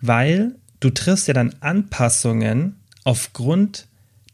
[0.01, 3.87] Weil du triffst ja dann Anpassungen aufgrund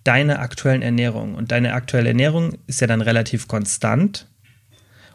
[0.05, 1.35] deiner aktuellen Ernährung.
[1.35, 4.27] Und deine aktuelle Ernährung ist ja dann relativ konstant.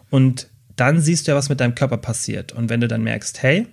[0.10, 2.51] Und dann siehst du ja, was mit deinem Körper passiert.
[2.51, 3.67] Und wenn du dann merkst, hey,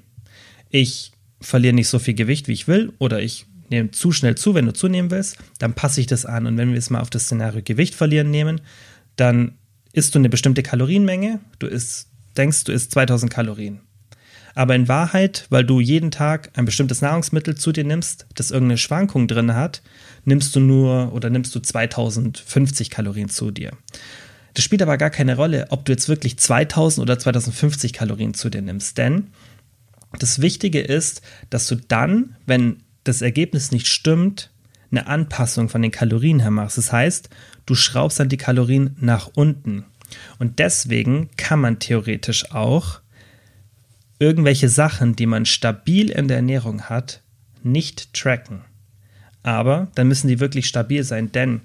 [0.71, 4.55] ich verliere nicht so viel Gewicht, wie ich will, oder ich nehme zu schnell zu,
[4.55, 6.47] wenn du zunehmen willst, dann passe ich das an.
[6.47, 8.61] Und wenn wir es mal auf das Szenario Gewicht verlieren nehmen,
[9.17, 9.59] dann
[9.93, 13.81] isst du eine bestimmte Kalorienmenge, du isst denkst, du isst 2000 Kalorien.
[14.55, 18.79] Aber in Wahrheit, weil du jeden Tag ein bestimmtes Nahrungsmittel zu dir nimmst, das irgendeine
[18.79, 19.83] Schwankung drin hat,
[20.25, 23.73] nimmst du nur oder nimmst du 2050 Kalorien zu dir.
[24.55, 28.51] Das spielt aber gar keine Rolle, ob du jetzt wirklich 2000 oder 2050 Kalorien zu
[28.51, 29.29] dir nimmst, denn
[30.19, 34.51] das Wichtige ist, dass du dann, wenn das Ergebnis nicht stimmt,
[34.91, 36.77] eine Anpassung von den Kalorien her machst.
[36.77, 37.31] Das heißt,
[37.65, 39.87] du schraubst dann die Kalorien nach unten.
[40.39, 43.01] Und deswegen kann man theoretisch auch
[44.19, 47.23] irgendwelche Sachen, die man stabil in der Ernährung hat,
[47.63, 48.63] nicht tracken.
[49.43, 51.63] Aber dann müssen die wirklich stabil sein, denn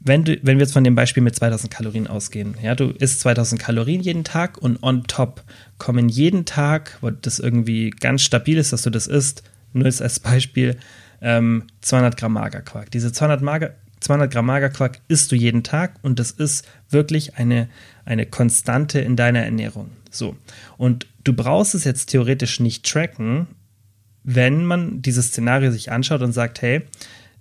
[0.00, 3.20] wenn, du, wenn wir jetzt von dem Beispiel mit 2000 Kalorien ausgehen, ja, du isst
[3.20, 5.42] 2000 Kalorien jeden Tag und on top
[5.78, 10.20] kommen jeden Tag, wo das irgendwie ganz stabil ist, dass du das isst, nur als
[10.20, 10.76] Beispiel,
[11.22, 12.90] ähm, 200 Gramm Magerquark.
[12.90, 13.74] Diese 200 Mager,
[14.04, 17.70] 200 Gramm Magerquark isst du jeden Tag und das ist wirklich eine,
[18.04, 19.90] eine Konstante in deiner Ernährung.
[20.10, 20.36] So.
[20.76, 23.46] Und du brauchst es jetzt theoretisch nicht tracken,
[24.22, 26.82] wenn man dieses Szenario sich anschaut und sagt, hey,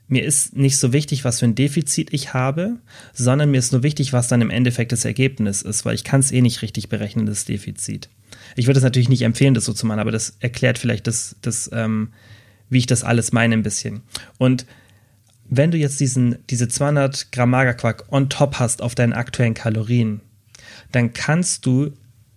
[0.08, 2.78] mir ist nicht so wichtig, was für ein Defizit ich habe,
[3.14, 6.22] sondern mir ist nur wichtig, was dann im Endeffekt das Ergebnis ist, weil ich kann
[6.22, 8.08] es eh nicht richtig berechnen, das Defizit.
[8.56, 11.36] Ich würde es natürlich nicht empfehlen, das so zu machen, aber das erklärt vielleicht das,
[11.42, 12.14] das ähm,
[12.70, 14.02] wie ich das alles meine ein bisschen.
[14.38, 14.66] Und
[15.50, 20.22] wenn du jetzt diesen, diese 200 Gramm Magerquark on top hast auf deinen aktuellen Kalorien,
[20.92, 21.92] dann kannst du,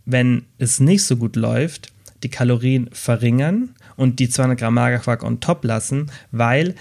[0.05, 1.93] wenn es nicht so gut läuft,
[2.23, 6.75] die Kalorien verringern und die 200 Gramm Magerquark on top lassen, weil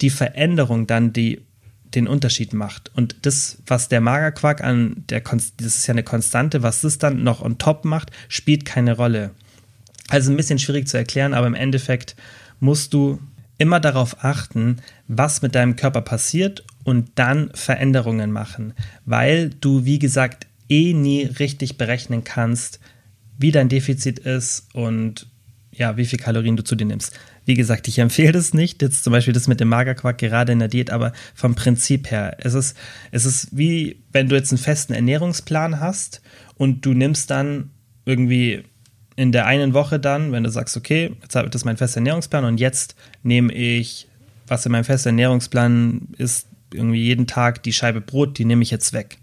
[0.00, 1.42] die Veränderung dann die,
[1.94, 2.90] den Unterschied macht.
[2.94, 7.22] Und das, was der Magerquark an der, das ist ja eine Konstante, was das dann
[7.22, 9.30] noch on top macht, spielt keine Rolle.
[10.08, 12.16] Also ein bisschen schwierig zu erklären, aber im Endeffekt
[12.58, 13.20] musst du
[13.60, 18.72] immer darauf achten, was mit deinem Körper passiert und dann Veränderungen machen,
[19.04, 22.80] weil du, wie gesagt, eh nie richtig berechnen kannst,
[23.36, 25.26] wie dein Defizit ist und
[25.72, 27.18] ja, wie viel Kalorien du zu dir nimmst.
[27.44, 30.58] Wie gesagt, ich empfehle das nicht, jetzt zum Beispiel das mit dem Magerquark gerade in
[30.58, 32.78] der Diät, aber vom Prinzip her, es ist,
[33.10, 36.22] es ist wie, wenn du jetzt einen festen Ernährungsplan hast
[36.56, 37.70] und du nimmst dann
[38.06, 38.64] irgendwie
[39.16, 41.98] in der einen Woche dann, wenn du sagst, okay, jetzt habe ich das mein fester
[41.98, 44.08] Ernährungsplan und jetzt nehme ich,
[44.46, 48.70] was in meinem festen Ernährungsplan ist, irgendwie jeden Tag die Scheibe Brot, die nehme ich
[48.70, 49.18] jetzt weg.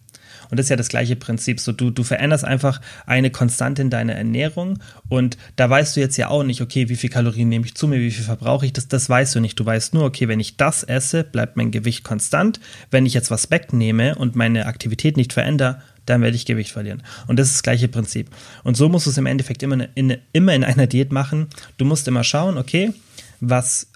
[0.50, 1.60] Und das ist ja das gleiche Prinzip.
[1.60, 6.18] So, du, du veränderst einfach eine Konstante in deiner Ernährung und da weißt du jetzt
[6.18, 8.74] ja auch nicht, okay, wie viel Kalorien nehme ich zu mir, wie viel verbrauche ich,
[8.74, 9.60] das, das weißt du nicht.
[9.60, 12.60] Du weißt nur, okay, wenn ich das esse, bleibt mein Gewicht konstant.
[12.92, 17.04] Wenn ich jetzt was wegnehme und meine Aktivität nicht verändere, dann werde ich Gewicht verlieren.
[17.28, 18.30] Und das ist das gleiche Prinzip.
[18.64, 21.48] Und so musst du es im Endeffekt immer in, immer in einer Diät machen.
[21.78, 22.94] Du musst immer schauen, okay,
[23.40, 23.88] was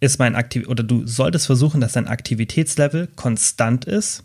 [0.00, 4.24] ist mein Aktiv oder du solltest versuchen, dass dein Aktivitätslevel konstant ist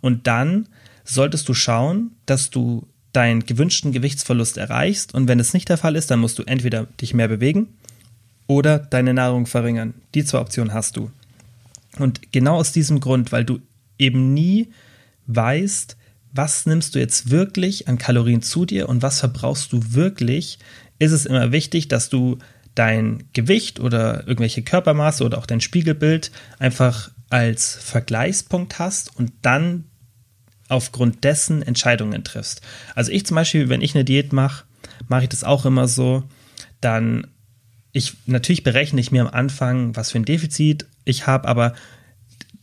[0.00, 0.68] und dann
[1.04, 5.94] solltest du schauen, dass du deinen gewünschten Gewichtsverlust erreichst und wenn es nicht der Fall
[5.94, 7.68] ist, dann musst du entweder dich mehr bewegen
[8.46, 9.94] oder deine Nahrung verringern.
[10.14, 11.10] Die zwei Optionen hast du.
[11.98, 13.60] Und genau aus diesem Grund, weil du
[13.98, 14.68] eben nie
[15.26, 15.96] weißt,
[16.34, 20.58] was nimmst du jetzt wirklich an Kalorien zu dir und was verbrauchst du wirklich,
[20.98, 22.38] ist es immer wichtig, dass du
[22.74, 29.84] dein Gewicht oder irgendwelche Körpermaße oder auch dein Spiegelbild einfach als Vergleichspunkt hast und dann
[30.68, 32.62] aufgrund dessen Entscheidungen triffst.
[32.94, 34.64] Also ich zum Beispiel, wenn ich eine Diät mache,
[35.08, 36.24] mache ich das auch immer so,
[36.80, 37.28] dann
[37.92, 41.74] ich natürlich berechne ich mir am Anfang, was für ein Defizit ich habe, aber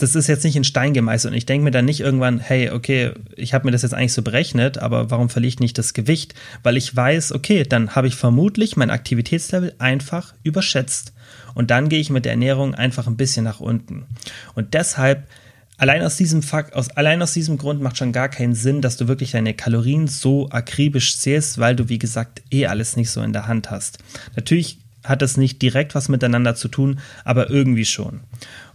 [0.02, 2.72] das ist jetzt nicht in Stein gemeißelt und ich denke mir dann nicht irgendwann, hey,
[2.72, 5.94] okay, ich habe mir das jetzt eigentlich so berechnet, aber warum verliere ich nicht das
[5.94, 6.34] Gewicht?
[6.64, 11.14] Weil ich weiß, okay, dann habe ich vermutlich mein Aktivitätslevel einfach überschätzt.
[11.54, 14.06] Und dann gehe ich mit der Ernährung einfach ein bisschen nach unten.
[14.56, 15.28] Und deshalb,
[15.78, 18.98] allein aus diesem Fakt, aus, allein aus diesem Grund macht schon gar keinen Sinn, dass
[18.98, 23.22] du wirklich deine Kalorien so akribisch zählst, weil du, wie gesagt, eh alles nicht so
[23.22, 24.00] in der Hand hast.
[24.36, 28.22] Natürlich hat das nicht direkt was miteinander zu tun, aber irgendwie schon.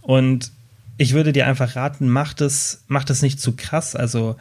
[0.01, 0.51] Und
[0.97, 3.95] ich würde dir einfach raten, mach das, mach das nicht zu krass.
[3.95, 4.35] Also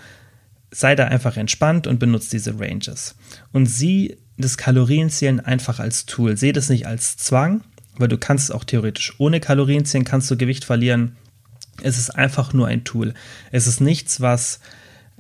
[0.71, 3.15] sei da einfach entspannt und benutze diese Ranges.
[3.53, 6.37] Und sieh das Kalorienzählen einfach als Tool.
[6.37, 7.63] Sehe das nicht als Zwang,
[7.97, 11.17] weil du kannst auch theoretisch ohne Kalorienzählen kannst du Gewicht verlieren.
[11.83, 13.15] Es ist einfach nur ein Tool.
[13.53, 14.61] Es ist nichts, was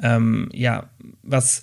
[0.02, 0.88] ähm, ja
[1.22, 1.62] was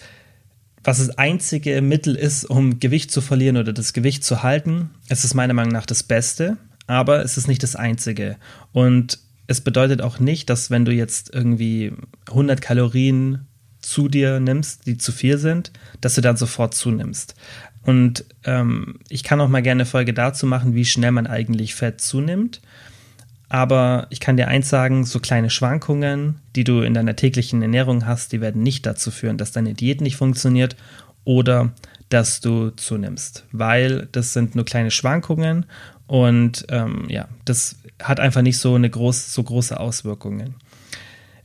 [0.84, 4.90] was das einzige Mittel ist, um Gewicht zu verlieren oder das Gewicht zu halten.
[5.08, 6.58] Es ist meiner Meinung nach das Beste,
[6.88, 8.36] aber es ist nicht das einzige.
[8.74, 11.94] Und es bedeutet auch nicht, dass wenn du jetzt irgendwie
[12.28, 13.48] 100 Kalorien
[13.80, 17.36] zu dir nimmst, die zu viel sind, dass du dann sofort zunimmst.
[17.84, 21.76] Und ähm, ich kann auch mal gerne eine Folge dazu machen, wie schnell man eigentlich
[21.76, 22.62] Fett zunimmt.
[23.50, 28.06] Aber ich kann dir eins sagen, so kleine Schwankungen, die du in deiner täglichen Ernährung
[28.08, 30.76] hast, die werden nicht dazu führen, dass deine Diät nicht funktioniert
[31.26, 31.72] oder
[32.10, 35.66] dass du zunimmst, weil das sind nur kleine Schwankungen
[36.08, 40.56] und ähm, ja, das hat einfach nicht so eine groß, so große Auswirkungen.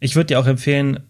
[0.01, 1.01] Ich würde dir auch empfehlen,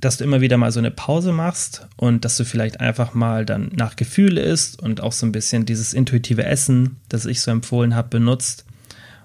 [0.00, 3.46] dass du immer wieder mal so eine Pause machst und dass du vielleicht einfach mal
[3.46, 7.50] dann nach Gefühle isst und auch so ein bisschen dieses intuitive Essen, das ich so
[7.50, 8.66] empfohlen habe, benutzt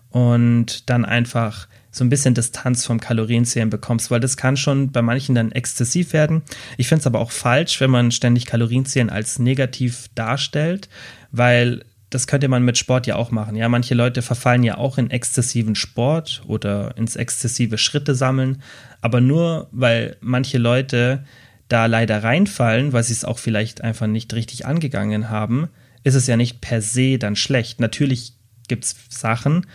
[0.09, 5.01] und dann einfach so ein bisschen Distanz vom Kalorienzählen bekommst, weil das kann schon bei
[5.01, 6.43] manchen dann exzessiv werden.
[6.77, 10.87] Ich finde es aber auch falsch, wenn man ständig Kalorienzählen als negativ darstellt,
[11.31, 13.55] weil das könnte man mit Sport ja auch machen.
[13.55, 18.61] Ja, manche Leute verfallen ja auch in exzessiven Sport oder ins exzessive Schritte sammeln,
[19.01, 21.23] aber nur weil manche Leute
[21.67, 25.69] da leider reinfallen, weil sie es auch vielleicht einfach nicht richtig angegangen haben,
[26.03, 27.79] ist es ja nicht per se dann schlecht.
[27.79, 28.33] Natürlich
[28.67, 29.67] gibt es Sachen,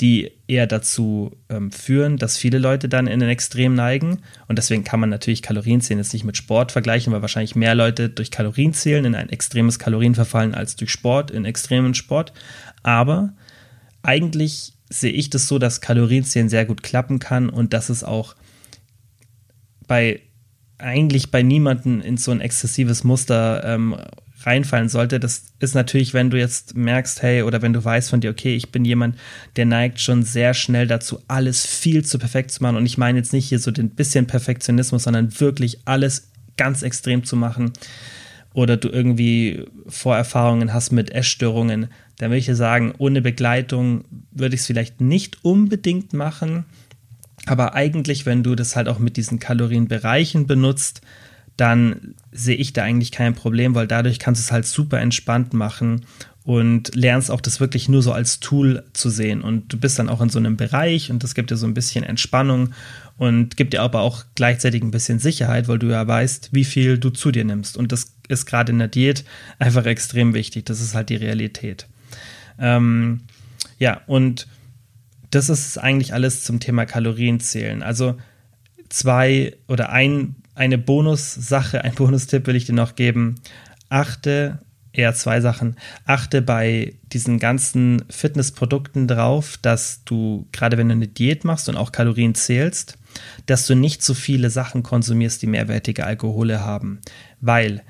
[0.00, 4.18] die eher dazu ähm, führen, dass viele Leute dann in den Extrem neigen.
[4.46, 8.10] Und deswegen kann man natürlich Kalorienzählen jetzt nicht mit Sport vergleichen, weil wahrscheinlich mehr Leute
[8.10, 12.34] durch Kalorienzählen in ein extremes Kalorien verfallen als durch Sport in extremen Sport.
[12.82, 13.32] Aber
[14.02, 18.36] eigentlich sehe ich das so, dass Kalorienzählen sehr gut klappen kann und dass es auch
[19.86, 20.20] bei
[20.78, 23.96] eigentlich bei niemanden in so ein exzessives Muster ähm,
[24.46, 28.20] reinfallen sollte, das ist natürlich, wenn du jetzt merkst, hey, oder wenn du weißt von
[28.20, 29.16] dir, okay, ich bin jemand,
[29.56, 32.76] der neigt schon sehr schnell dazu, alles viel zu perfekt zu machen.
[32.76, 37.24] Und ich meine jetzt nicht hier so den bisschen Perfektionismus, sondern wirklich alles ganz extrem
[37.24, 37.72] zu machen.
[38.54, 44.54] Oder du irgendwie Vorerfahrungen hast mit Essstörungen, dann würde ich dir sagen, ohne Begleitung würde
[44.54, 46.64] ich es vielleicht nicht unbedingt machen.
[47.44, 51.02] Aber eigentlich, wenn du das halt auch mit diesen Kalorienbereichen benutzt,
[51.56, 55.54] dann sehe ich da eigentlich kein Problem, weil dadurch kannst du es halt super entspannt
[55.54, 56.04] machen
[56.44, 59.42] und lernst auch das wirklich nur so als Tool zu sehen.
[59.42, 61.74] Und du bist dann auch in so einem Bereich und das gibt dir so ein
[61.74, 62.70] bisschen Entspannung
[63.16, 66.98] und gibt dir aber auch gleichzeitig ein bisschen Sicherheit, weil du ja weißt, wie viel
[66.98, 67.76] du zu dir nimmst.
[67.76, 69.24] Und das ist gerade in der Diät
[69.58, 70.66] einfach extrem wichtig.
[70.66, 71.88] Das ist halt die Realität.
[72.60, 73.22] Ähm,
[73.78, 74.46] ja, und
[75.30, 77.82] das ist eigentlich alles zum Thema Kalorienzählen.
[77.82, 78.16] Also
[78.88, 83.36] zwei oder ein eine Bonussache, ein Bonustipp will ich dir noch geben.
[83.88, 84.58] Achte,
[84.92, 85.76] eher zwei Sachen.
[86.04, 91.76] Achte bei diesen ganzen Fitnessprodukten drauf, dass du, gerade wenn du eine Diät machst und
[91.76, 92.98] auch Kalorien zählst,
[93.44, 97.00] dass du nicht so viele Sachen konsumierst, die mehrwertige Alkohole haben.
[97.40, 97.82] Weil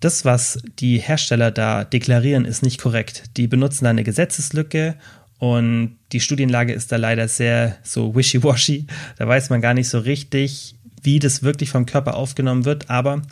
[0.00, 3.24] das, was die Hersteller da deklarieren, ist nicht korrekt.
[3.36, 4.96] Die benutzen da eine Gesetzeslücke
[5.38, 8.86] und die Studienlage ist da leider sehr so wishy-washy.
[9.18, 12.90] Da weiß man gar nicht so richtig, wie das wirklich vom Körper aufgenommen wird.
[12.90, 13.22] Aber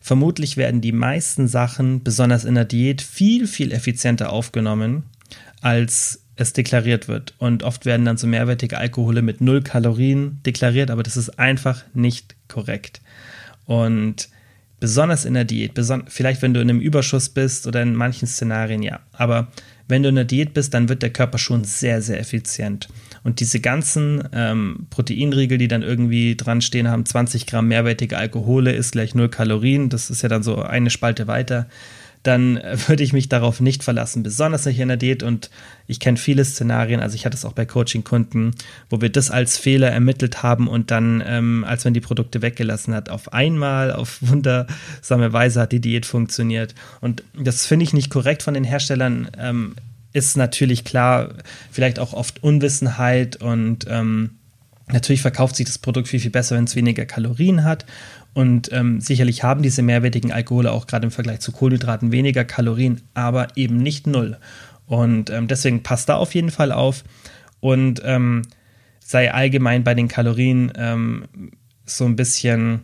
[0.00, 5.02] vermutlich werden die meisten Sachen, besonders in der Diät, viel, viel effizienter aufgenommen,
[5.60, 7.34] als es deklariert wird.
[7.38, 11.84] Und oft werden dann so mehrwertige Alkohole mit null Kalorien deklariert, aber das ist einfach
[11.92, 13.00] nicht korrekt.
[13.66, 14.28] Und
[14.80, 15.72] besonders in der Diät,
[16.06, 19.00] vielleicht wenn du in einem Überschuss bist oder in manchen Szenarien, ja.
[19.12, 19.48] Aber
[19.88, 22.88] wenn du in der Diät bist, dann wird der Körper schon sehr, sehr effizient.
[23.22, 28.72] Und diese ganzen ähm, Proteinriegel, die dann irgendwie dran stehen haben, 20 Gramm mehrwertige Alkohole
[28.72, 31.66] ist gleich 0 Kalorien, das ist ja dann so eine Spalte weiter
[32.22, 35.22] dann würde ich mich darauf nicht verlassen, besonders nicht in der Diät.
[35.22, 35.50] Und
[35.86, 38.52] ich kenne viele Szenarien, also ich hatte es auch bei Coaching-Kunden,
[38.90, 42.94] wo wir das als Fehler ermittelt haben und dann, ähm, als man die Produkte weggelassen
[42.94, 46.74] hat, auf einmal, auf wundersame Weise hat die Diät funktioniert.
[47.00, 49.28] Und das finde ich nicht korrekt von den Herstellern.
[49.38, 49.74] Ähm,
[50.12, 51.34] ist natürlich klar,
[51.70, 54.38] vielleicht auch oft Unwissenheit und ähm,
[54.90, 57.84] Natürlich verkauft sich das Produkt viel, viel besser, wenn es weniger Kalorien hat.
[58.32, 63.02] Und ähm, sicherlich haben diese mehrwertigen Alkohole auch gerade im Vergleich zu Kohlenhydraten weniger Kalorien,
[63.14, 64.38] aber eben nicht null.
[64.86, 67.04] Und ähm, deswegen passt da auf jeden Fall auf
[67.60, 68.42] und ähm,
[69.00, 71.24] sei allgemein bei den Kalorien ähm,
[71.84, 72.82] so ein bisschen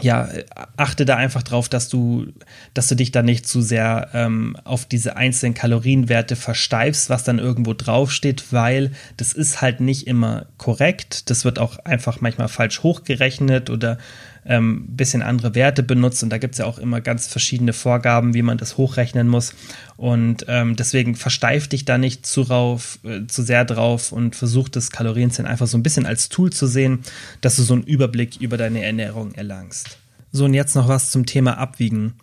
[0.00, 0.28] ja,
[0.76, 2.26] achte da einfach drauf, dass du,
[2.74, 7.38] dass du dich da nicht zu sehr ähm, auf diese einzelnen Kalorienwerte versteifst, was dann
[7.38, 11.30] irgendwo draufsteht, weil das ist halt nicht immer korrekt.
[11.30, 13.98] Das wird auch einfach manchmal falsch hochgerechnet oder
[14.46, 18.34] ähm, bisschen andere Werte benutzt und da gibt es ja auch immer ganz verschiedene Vorgaben,
[18.34, 19.54] wie man das hochrechnen muss.
[19.96, 24.68] Und ähm, deswegen versteif dich da nicht zu, rauf, äh, zu sehr drauf und versuch
[24.68, 27.00] das Kalorienzählen einfach so ein bisschen als Tool zu sehen,
[27.40, 29.98] dass du so einen Überblick über deine Ernährung erlangst.
[30.30, 32.14] So, und jetzt noch was zum Thema Abwiegen.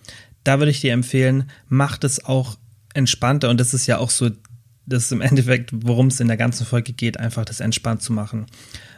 [0.43, 2.57] Da würde ich dir empfehlen, mach das auch
[2.93, 4.29] entspannter und das ist ja auch so,
[4.86, 8.12] das ist im Endeffekt, worum es in der ganzen Folge geht, einfach das entspannt zu
[8.12, 8.47] machen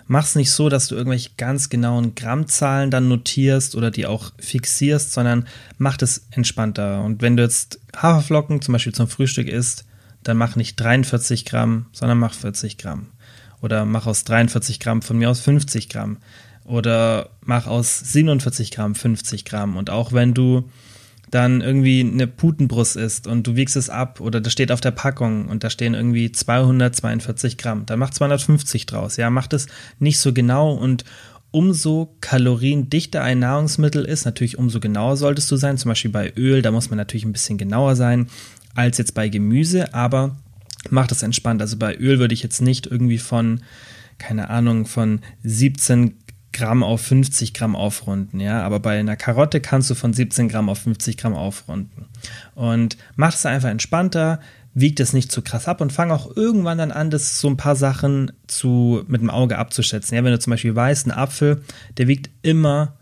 [0.08, 4.32] mach es nicht so, dass du irgendwelche ganz genauen Grammzahlen dann notierst oder die auch
[4.40, 7.04] fixierst, sondern mach es entspannter.
[7.04, 9.86] Und wenn du jetzt Haferflocken zum Beispiel zum Frühstück isst,
[10.24, 13.08] dann mach nicht 43 Gramm, sondern mach 40 Gramm.
[13.62, 16.18] Oder mach aus 43 Gramm von mir aus 50 Gramm.
[16.66, 19.78] Oder mach aus 47 Gramm 50 Gramm.
[19.78, 20.70] Und auch wenn du
[21.34, 24.92] dann irgendwie eine Putenbrust isst und du wiegst es ab oder das steht auf der
[24.92, 29.18] Packung und da stehen irgendwie 242 Gramm, dann mach 250 draus.
[29.18, 29.66] Ja, mach das
[29.98, 31.06] nicht so genau und
[31.50, 35.78] umso kaloriendichter ein Nahrungsmittel ist, natürlich umso genauer solltest du sein.
[35.78, 38.28] Zum Beispiel bei Öl, da muss man natürlich ein bisschen genauer sein
[38.76, 40.38] als jetzt bei Gemüse, aber
[40.90, 41.62] mach das entspannt.
[41.62, 43.62] Also bei Öl würde ich jetzt nicht irgendwie von
[44.18, 46.16] keine Ahnung, von 17
[46.54, 48.62] Gramm auf 50 Gramm aufrunden, ja.
[48.64, 52.06] Aber bei einer Karotte kannst du von 17 Gramm auf 50 Gramm aufrunden.
[52.56, 54.40] Und mach es einfach entspannter,
[54.74, 57.58] wiegt es nicht zu krass ab und fang auch irgendwann dann an, das so ein
[57.58, 60.16] paar Sachen zu, mit dem Auge abzuschätzen.
[60.16, 61.62] Ja, wenn du zum Beispiel weißt, ein Apfel,
[61.98, 62.94] der wiegt immer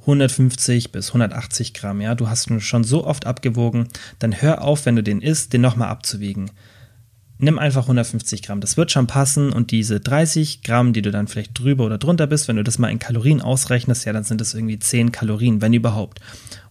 [0.00, 4.86] 150 bis 180 Gramm, ja, du hast ihn schon so oft abgewogen, dann hör auf,
[4.86, 6.50] wenn du den isst, den nochmal abzuwiegen
[7.42, 8.60] nimm einfach 150 Gramm.
[8.60, 12.26] Das wird schon passen und diese 30 Gramm, die du dann vielleicht drüber oder drunter
[12.26, 15.60] bist, wenn du das mal in Kalorien ausrechnest, ja, dann sind das irgendwie 10 Kalorien,
[15.60, 16.20] wenn überhaupt.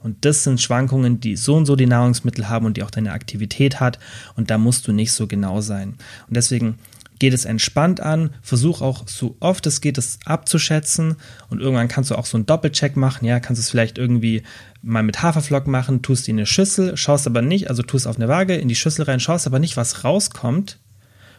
[0.01, 3.11] Und das sind Schwankungen, die so und so die Nahrungsmittel haben und die auch deine
[3.11, 3.99] Aktivität hat
[4.35, 5.95] und da musst du nicht so genau sein.
[6.27, 6.75] Und deswegen
[7.19, 11.17] geht es entspannt an, versuch auch so oft es geht, es abzuschätzen.
[11.49, 14.43] Und irgendwann kannst du auch so einen Doppelcheck machen, ja, kannst es vielleicht irgendwie
[14.81, 18.15] mal mit Haferflock machen, tust die in eine Schüssel, schaust aber nicht, also tust auf
[18.15, 20.79] eine Waage, in die Schüssel rein, schaust aber nicht, was rauskommt.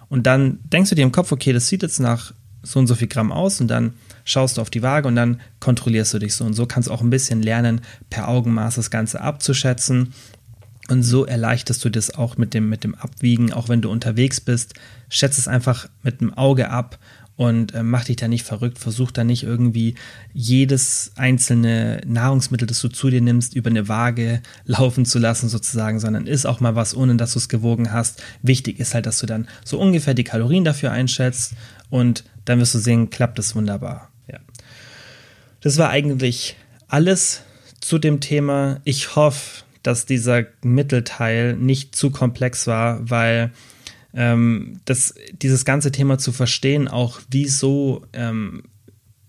[0.08, 2.94] Und dann denkst du dir im Kopf, okay, das sieht jetzt nach so und so
[2.94, 3.60] viel Gramm aus.
[3.60, 6.44] Und dann schaust du auf die Waage und dann kontrollierst du dich so.
[6.44, 10.12] Und so kannst du auch ein bisschen lernen, per Augenmaß das Ganze abzuschätzen
[10.90, 14.40] und so erleichterst du das auch mit dem, mit dem Abwiegen, auch wenn du unterwegs
[14.40, 14.74] bist.
[15.08, 16.98] Schätze es einfach mit dem Auge ab
[17.36, 18.76] und äh, mach dich da nicht verrückt.
[18.76, 19.94] Versuch da nicht irgendwie
[20.32, 26.00] jedes einzelne Nahrungsmittel, das du zu dir nimmst, über eine Waage laufen zu lassen sozusagen,
[26.00, 28.20] sondern isst auch mal was, ohne dass du es gewogen hast.
[28.42, 31.54] Wichtig ist halt, dass du dann so ungefähr die Kalorien dafür einschätzt
[31.88, 34.10] und dann wirst du sehen, klappt es wunderbar.
[34.26, 34.40] Ja.
[35.60, 36.56] Das war eigentlich
[36.88, 37.42] alles
[37.80, 38.80] zu dem Thema.
[38.82, 43.52] Ich hoffe, dass dieser Mittelteil nicht zu komplex war, weil
[44.14, 48.64] ähm, das, dieses ganze Thema zu verstehen, auch wieso ähm,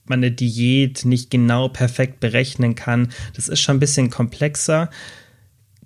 [0.05, 4.89] man eine Diät nicht genau perfekt berechnen kann, das ist schon ein bisschen komplexer.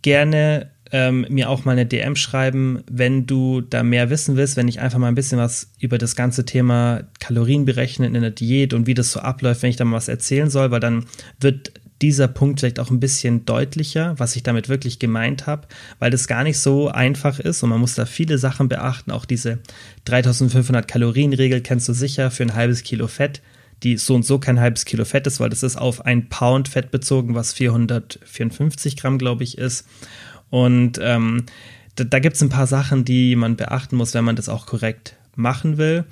[0.01, 4.67] Gerne ähm, mir auch mal eine DM schreiben, wenn du da mehr wissen willst, wenn
[4.67, 8.73] ich einfach mal ein bisschen was über das ganze Thema Kalorien berechnen in der Diät
[8.73, 11.05] und wie das so abläuft, wenn ich da mal was erzählen soll, weil dann
[11.39, 15.67] wird dieser Punkt vielleicht auch ein bisschen deutlicher, was ich damit wirklich gemeint habe,
[15.99, 19.11] weil das gar nicht so einfach ist und man muss da viele Sachen beachten.
[19.11, 19.59] Auch diese
[20.05, 23.41] 3500 Kalorien Regel kennst du sicher für ein halbes Kilo Fett,
[23.83, 26.67] die so und so kein halbes Kilo Fett ist, weil das ist auf ein Pound
[26.67, 29.87] Fett bezogen, was 454 Gramm, glaube ich, ist.
[30.49, 31.45] Und ähm,
[31.95, 34.65] da, da gibt es ein paar Sachen, die man beachten muss, wenn man das auch
[34.65, 36.05] korrekt machen will.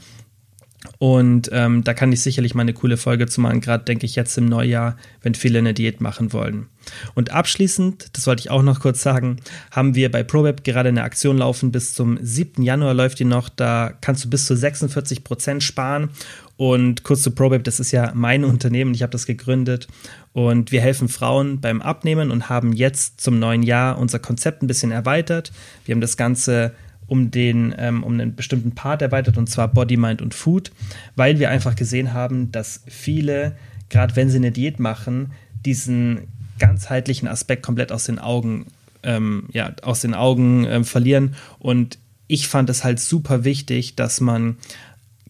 [0.99, 4.15] Und ähm, da kann ich sicherlich mal eine coole Folge zu machen, gerade denke ich
[4.15, 6.67] jetzt im Neujahr, wenn viele eine Diät machen wollen.
[7.13, 9.37] Und abschließend, das wollte ich auch noch kurz sagen,
[9.71, 11.71] haben wir bei ProWeb gerade eine Aktion laufen.
[11.71, 12.63] Bis zum 7.
[12.63, 13.49] Januar läuft die noch.
[13.49, 16.09] Da kannst du bis zu 46 Prozent sparen.
[16.57, 19.87] Und kurz zu ProWeb, das ist ja mein Unternehmen, ich habe das gegründet.
[20.33, 24.67] Und wir helfen Frauen beim Abnehmen und haben jetzt zum neuen Jahr unser Konzept ein
[24.67, 25.51] bisschen erweitert.
[25.85, 26.73] Wir haben das Ganze
[27.07, 30.71] um den, ähm, um einen bestimmten Part erweitert und zwar Body, Mind und Food,
[31.15, 33.55] weil wir einfach gesehen haben, dass viele,
[33.89, 35.31] gerade wenn sie eine Diät machen,
[35.65, 36.27] diesen
[36.59, 38.67] ganzheitlichen Aspekt komplett aus den Augen,
[39.03, 41.35] ähm, ja, aus den Augen ähm, verlieren.
[41.59, 41.97] Und
[42.27, 44.57] ich fand es halt super wichtig, dass man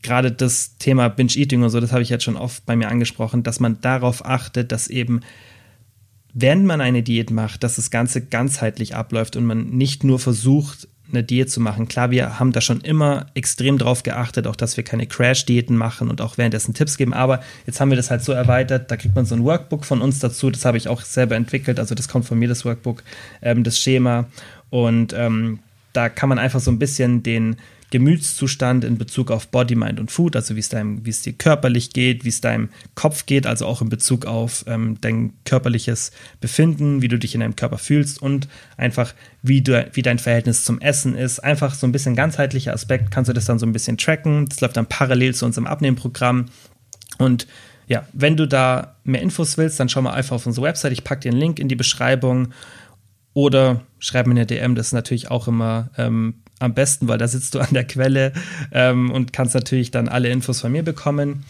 [0.02, 3.44] gerade das Thema Binge-Eating und so, das habe ich jetzt schon oft bei mir angesprochen,
[3.44, 5.22] dass man darauf achtet, dass eben
[6.34, 10.88] wenn man eine Diät macht, dass das Ganze ganzheitlich abläuft und man nicht nur versucht,
[11.14, 11.88] eine Diät zu machen.
[11.88, 16.10] Klar, wir haben da schon immer extrem drauf geachtet, auch dass wir keine Crash-Diäten machen
[16.10, 17.14] und auch währenddessen Tipps geben.
[17.14, 20.02] Aber jetzt haben wir das halt so erweitert, da kriegt man so ein Workbook von
[20.02, 20.50] uns dazu.
[20.50, 21.80] Das habe ich auch selber entwickelt.
[21.80, 23.04] Also das kommt von mir, das Workbook,
[23.42, 24.26] ähm, das Schema.
[24.70, 25.60] Und ähm,
[25.94, 27.58] da kann man einfach so ein bisschen den
[27.94, 32.30] Gemütszustand in Bezug auf Body, Mind und Food, also wie es dir körperlich geht, wie
[32.30, 37.20] es deinem Kopf geht, also auch in Bezug auf ähm, dein körperliches Befinden, wie du
[37.20, 39.14] dich in deinem Körper fühlst und einfach
[39.44, 41.38] wie du, wie dein Verhältnis zum Essen ist.
[41.38, 44.48] Einfach so ein bisschen ganzheitlicher Aspekt, kannst du das dann so ein bisschen tracken.
[44.48, 46.48] Das läuft dann parallel zu unserem Abnehmprogramm
[47.20, 47.46] und
[47.86, 50.94] ja, wenn du da mehr Infos willst, dann schau mal einfach auf unsere Website.
[50.94, 52.48] Ich packe dir einen Link in die Beschreibung
[53.34, 54.74] oder schreib mir eine DM.
[54.74, 58.34] Das ist natürlich auch immer ähm, am besten, weil da sitzt du an der Quelle
[58.72, 61.46] ähm, und kannst natürlich dann alle Infos von mir bekommen.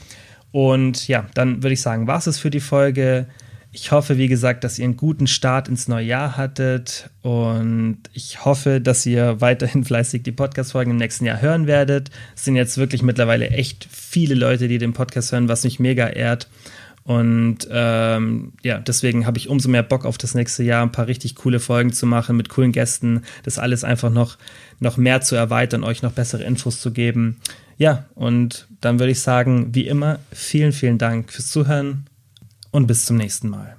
[0.51, 3.27] Und ja, dann würde ich sagen, war es für die Folge.
[3.71, 8.45] Ich hoffe, wie gesagt, dass ihr einen guten Start ins neue Jahr hattet und ich
[8.45, 12.11] hoffe, dass ihr weiterhin fleißig die Podcast-Folgen im nächsten Jahr hören werdet.
[12.35, 16.07] Es sind jetzt wirklich mittlerweile echt viele Leute, die den Podcast hören, was mich mega
[16.07, 16.47] ehrt.
[17.03, 21.07] Und ähm, ja, deswegen habe ich umso mehr Bock auf das nächste Jahr, ein paar
[21.07, 24.37] richtig coole Folgen zu machen mit coolen Gästen, das alles einfach noch,
[24.79, 27.41] noch mehr zu erweitern, euch noch bessere Infos zu geben.
[27.77, 32.05] Ja, und dann würde ich sagen, wie immer, vielen, vielen Dank fürs Zuhören
[32.71, 33.75] und bis zum nächsten Mal.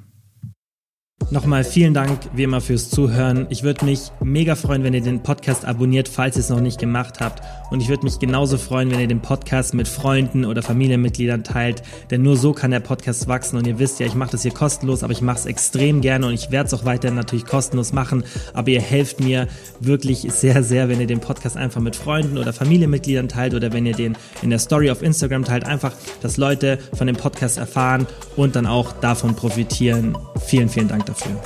[1.31, 3.47] Nochmal vielen Dank wie immer fürs Zuhören.
[3.49, 6.79] Ich würde mich mega freuen, wenn ihr den Podcast abonniert, falls ihr es noch nicht
[6.79, 7.43] gemacht habt.
[7.75, 11.83] Und ich würde mich genauso freuen, wenn ihr den Podcast mit Freunden oder Familienmitgliedern teilt,
[12.09, 13.57] denn nur so kann der Podcast wachsen.
[13.59, 16.29] Und ihr wisst ja, ich mache das hier kostenlos, aber ich mache es extrem gerne
[16.29, 18.23] und ich werde es auch weiterhin natürlich kostenlos machen.
[18.53, 19.49] Aber ihr helft mir
[19.81, 23.87] wirklich sehr, sehr, wenn ihr den Podcast einfach mit Freunden oder Familienmitgliedern teilt oder wenn
[23.87, 25.65] ihr den in der Story auf Instagram teilt.
[25.65, 28.07] Einfach, dass Leute von dem Podcast erfahren
[28.37, 30.17] und dann auch davon profitieren.
[30.47, 31.41] Vielen, vielen Dank dafür.